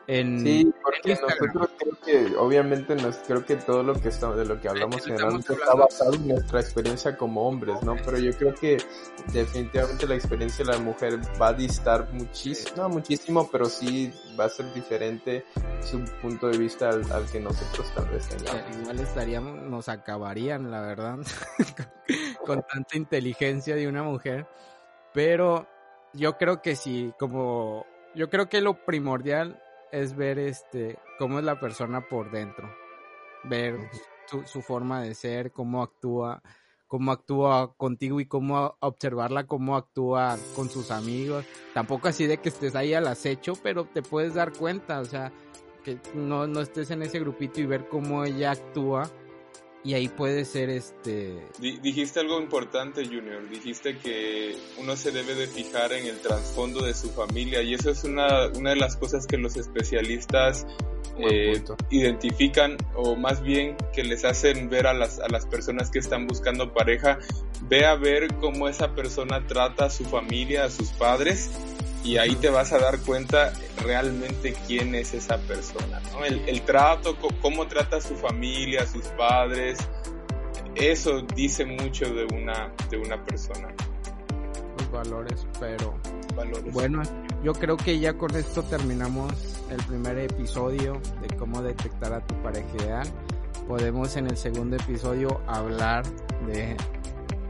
[0.10, 4.60] sí, porque nosotros creo que, obviamente, nos, creo que todo lo que está, de lo
[4.60, 7.96] que hablamos generalmente está basado en nuestra experiencia como hombres, ¿no?
[8.04, 8.78] Pero yo creo que
[9.32, 14.46] definitivamente la experiencia de la mujer va a distar muchísimo, no muchísimo, pero sí va
[14.46, 15.46] a ser diferente
[15.82, 18.78] su punto de vista al, que nosotros tal vez tengamos.
[18.82, 21.18] Igual estaríamos, nos acabarían, la verdad,
[22.46, 24.48] con tanta inteligencia de una mujer,
[25.14, 25.68] pero
[26.14, 27.86] yo creo que sí, como
[28.16, 29.62] yo creo que lo primordial
[29.92, 32.70] es ver este cómo es la persona por dentro,
[33.44, 33.78] ver
[34.46, 36.42] su, forma de ser, cómo actúa,
[36.88, 41.46] cómo actúa contigo y cómo observarla, cómo actúa con sus amigos.
[41.74, 45.32] Tampoco así de que estés ahí al acecho, pero te puedes dar cuenta, o sea,
[45.84, 49.10] que no, no estés en ese grupito y ver cómo ella actúa
[49.84, 51.48] y ahí puede ser este...
[51.60, 53.48] Dijiste algo importante, Junior.
[53.50, 57.90] Dijiste que uno se debe de fijar en el trasfondo de su familia y eso
[57.90, 60.66] es una, una de las cosas que los especialistas
[61.18, 66.00] eh, identifican o más bien que les hacen ver a las, a las personas que
[66.00, 67.20] están buscando pareja.
[67.70, 71.52] Ve a ver cómo esa persona trata a su familia, a sus padres
[72.04, 76.24] y ahí te vas a dar cuenta realmente quién es esa persona, ¿no?
[76.24, 79.80] El, trato, cómo trata a su familia, a sus padres,
[80.76, 83.70] eso dice mucho de una, de una persona.
[84.78, 86.00] Los valores, pero
[86.36, 86.74] valores.
[86.74, 87.02] bueno,
[87.44, 89.34] yo creo que ya con esto terminamos
[89.70, 93.08] el primer episodio de cómo detectar a tu pareja ideal.
[93.68, 96.04] Podemos en el segundo episodio hablar
[96.48, 96.76] de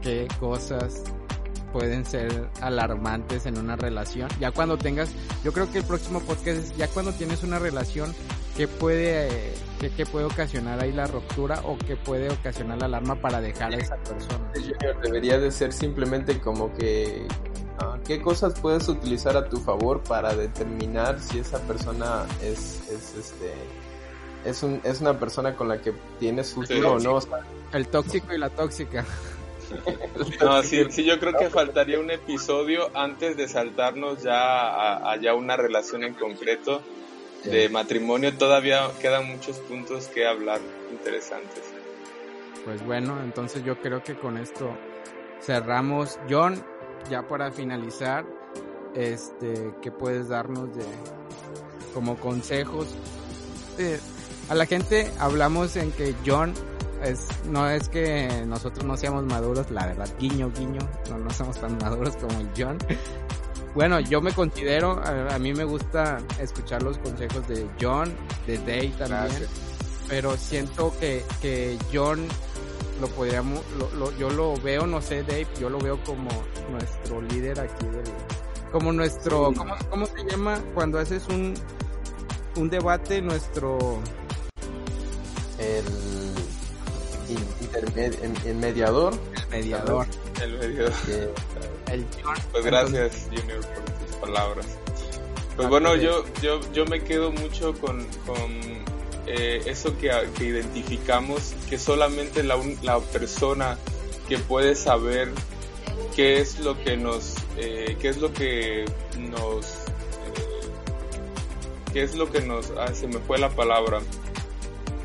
[0.02, 1.04] qué cosas
[1.72, 4.28] pueden ser alarmantes en una relación.
[4.40, 5.10] Ya cuando tengas,
[5.44, 8.14] yo creo que el próximo podcast es ya cuando tienes una relación
[8.56, 9.54] que puede,
[9.96, 13.76] que, puede ocasionar ahí la ruptura o que puede ocasionar la alarma para dejar a
[13.76, 14.50] esa persona.
[15.02, 17.26] debería de ser simplemente como que
[17.78, 23.14] ah, qué cosas puedes utilizar a tu favor para determinar si esa persona es, es
[23.16, 23.54] este
[24.44, 27.18] es, un, es una persona con la que tienes futuro o no.
[27.72, 29.04] el tóxico y la tóxica.
[30.40, 35.56] No, sí, sí, yo creo que faltaría un episodio antes de saltarnos ya a, una
[35.56, 36.82] relación en concreto
[37.44, 38.36] de matrimonio.
[38.36, 40.60] Todavía quedan muchos puntos que hablar
[40.90, 41.62] interesantes.
[42.64, 44.76] Pues bueno, entonces yo creo que con esto
[45.40, 46.18] cerramos.
[46.28, 46.62] John,
[47.10, 48.26] ya para finalizar,
[48.94, 50.84] este, ¿qué puedes darnos de
[51.94, 52.94] como consejos?
[53.78, 53.98] Eh,
[54.48, 56.52] a la gente hablamos en que John
[57.02, 61.60] es, no es que nosotros no seamos maduros, la verdad, guiño, guiño, no, no somos
[61.60, 62.78] tan maduros como el John.
[63.74, 68.12] Bueno, yo me considero, a, mí me gusta escuchar los consejos de John,
[68.46, 69.46] de Dave también,
[70.08, 72.26] pero siento que, que John
[73.00, 73.60] lo podríamos,
[73.96, 76.30] lo, yo lo veo, no sé Dave, yo lo veo como
[76.70, 78.02] nuestro líder aquí del,
[78.72, 80.60] como nuestro, ¿cómo, ¿cómo, se llama?
[80.74, 81.54] Cuando haces un,
[82.56, 84.00] un debate, nuestro...
[85.58, 85.84] El
[87.34, 89.14] el, mediador.
[89.50, 90.06] El mediador.
[90.42, 90.92] El mediador.
[92.52, 94.66] pues gracias, Junior, por tus palabras.
[95.56, 98.50] Pues bueno, yo, yo, yo me quedo mucho con, con
[99.26, 103.76] eh, eso que, que, identificamos, que solamente la, la, persona
[104.28, 105.30] que puede saber
[106.16, 108.86] qué es lo que nos, eh, qué es lo que
[109.18, 110.70] nos, eh,
[111.92, 114.00] qué es lo que nos, ah, se me fue la palabra,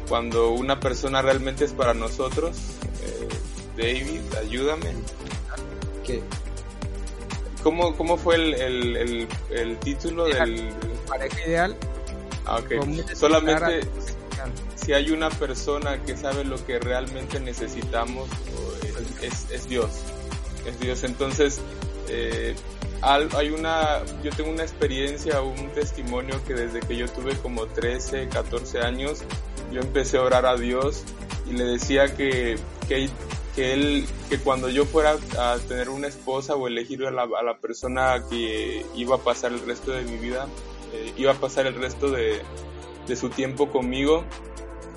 [0.07, 2.57] cuando una persona realmente es para nosotros.
[3.03, 3.27] Eh,
[3.77, 4.93] David, ayúdame.
[6.05, 6.21] ¿Qué?
[7.63, 10.71] ¿Cómo, cómo fue el, el, el, título del...
[11.07, 11.75] Pareja ideal.
[12.45, 12.61] Ah,
[13.15, 13.81] Solamente
[14.75, 18.29] si hay una persona que sabe lo que realmente necesitamos,
[19.21, 19.89] es, es Dios.
[20.67, 21.03] Es Dios.
[21.03, 21.59] Entonces,
[22.07, 22.55] eh,
[23.01, 28.29] hay una, yo tengo una experiencia, un testimonio que desde que yo tuve como 13,
[28.29, 29.23] 14 años,
[29.72, 31.03] yo empecé a orar a Dios
[31.49, 32.57] y le decía que,
[32.88, 33.09] que,
[33.55, 37.43] que él, que cuando yo fuera a tener una esposa o elegir a la, a
[37.43, 40.47] la persona que iba a pasar el resto de mi vida,
[40.93, 42.41] eh, iba a pasar el resto de,
[43.07, 44.26] de su tiempo conmigo,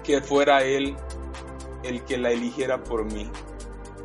[0.04, 0.96] que fuera él
[1.82, 3.30] el que la eligiera por mí.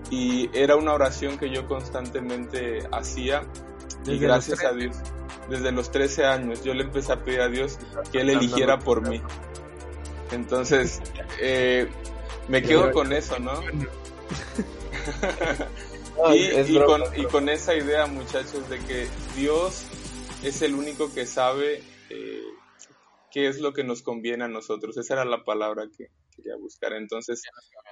[0.10, 3.44] Y era una oración que yo constantemente hacía
[4.06, 4.98] y gracias a Dios,
[5.50, 7.80] desde los 13 años yo le empecé a pedir a Dios
[8.12, 9.22] que él eligiera por mí.
[10.32, 11.02] Entonces,
[11.42, 11.88] eh,
[12.48, 13.54] me quedo con eso, ¿no?
[16.34, 19.86] y, con, y, con, esa idea, muchachos, de que Dios
[20.44, 22.44] es el único que sabe eh,
[23.32, 24.98] qué es lo que nos conviene a nosotros.
[24.98, 26.94] Esa era la palabra que quería buscar.
[26.94, 27.42] Entonces,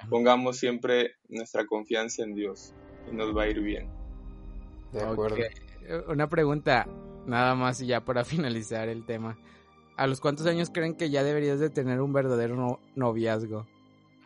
[0.08, 2.74] pongamos siempre nuestra confianza en Dios.
[3.10, 3.90] y nos va a ir bien.
[4.92, 5.36] De acuerdo.
[6.08, 6.86] Una pregunta,
[7.26, 9.38] nada más y ya para finalizar el tema.
[9.96, 13.66] ¿A los cuántos años creen que ya deberías de tener un verdadero noviazgo?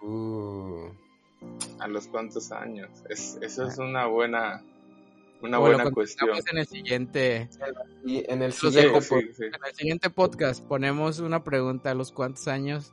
[0.02, 0.88] Uh.
[1.80, 2.88] ¿A los cuántos años?
[3.08, 4.62] Es, eso es una buena
[5.42, 6.30] una buena cuestión.
[6.50, 7.48] En el siguiente
[8.04, 12.92] y en el siguiente, en el siguiente podcast ponemos una pregunta a los cuántos años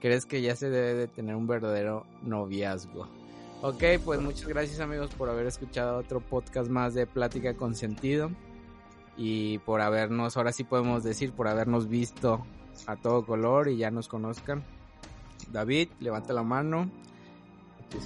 [0.00, 3.08] crees que ya se debe de tener un verdadero noviazgo.
[3.62, 8.30] Ok, pues muchas gracias amigos por haber escuchado otro podcast más de Plática con Sentido
[9.16, 12.44] y por habernos, ahora sí podemos decir, por habernos visto
[12.86, 14.64] a todo color y ya nos conozcan.
[15.50, 16.90] David, levanta la mano.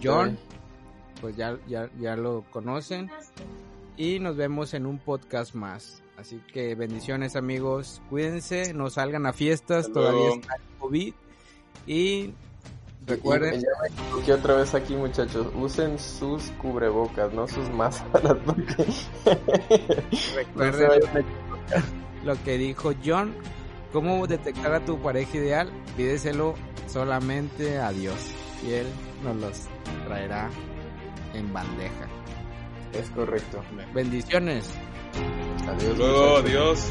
[0.02, 0.38] John,
[1.20, 3.11] pues ya, ya, ya lo conocen.
[3.96, 6.02] Y nos vemos en un podcast más.
[6.16, 11.14] Así que bendiciones amigos, cuídense, no salgan a fiestas, todavía está el COVID.
[11.86, 12.34] Y
[13.11, 13.62] Recuerden.
[14.24, 15.46] que otra vez aquí, muchachos.
[15.54, 18.36] Usen sus cubrebocas, no sus máscaras.
[20.34, 21.24] Recuerden
[22.24, 23.34] lo que dijo John.
[23.92, 25.70] ¿Cómo detectar a tu pareja ideal?
[25.96, 26.54] Pídeselo
[26.86, 28.32] solamente a Dios.
[28.66, 28.86] Y Él
[29.24, 29.68] nos los
[30.06, 30.48] traerá
[31.34, 32.08] en bandeja.
[32.92, 33.62] Es correcto.
[33.92, 34.70] Bendiciones.
[35.68, 35.98] Adiós.
[35.98, 36.88] Luego, adiós.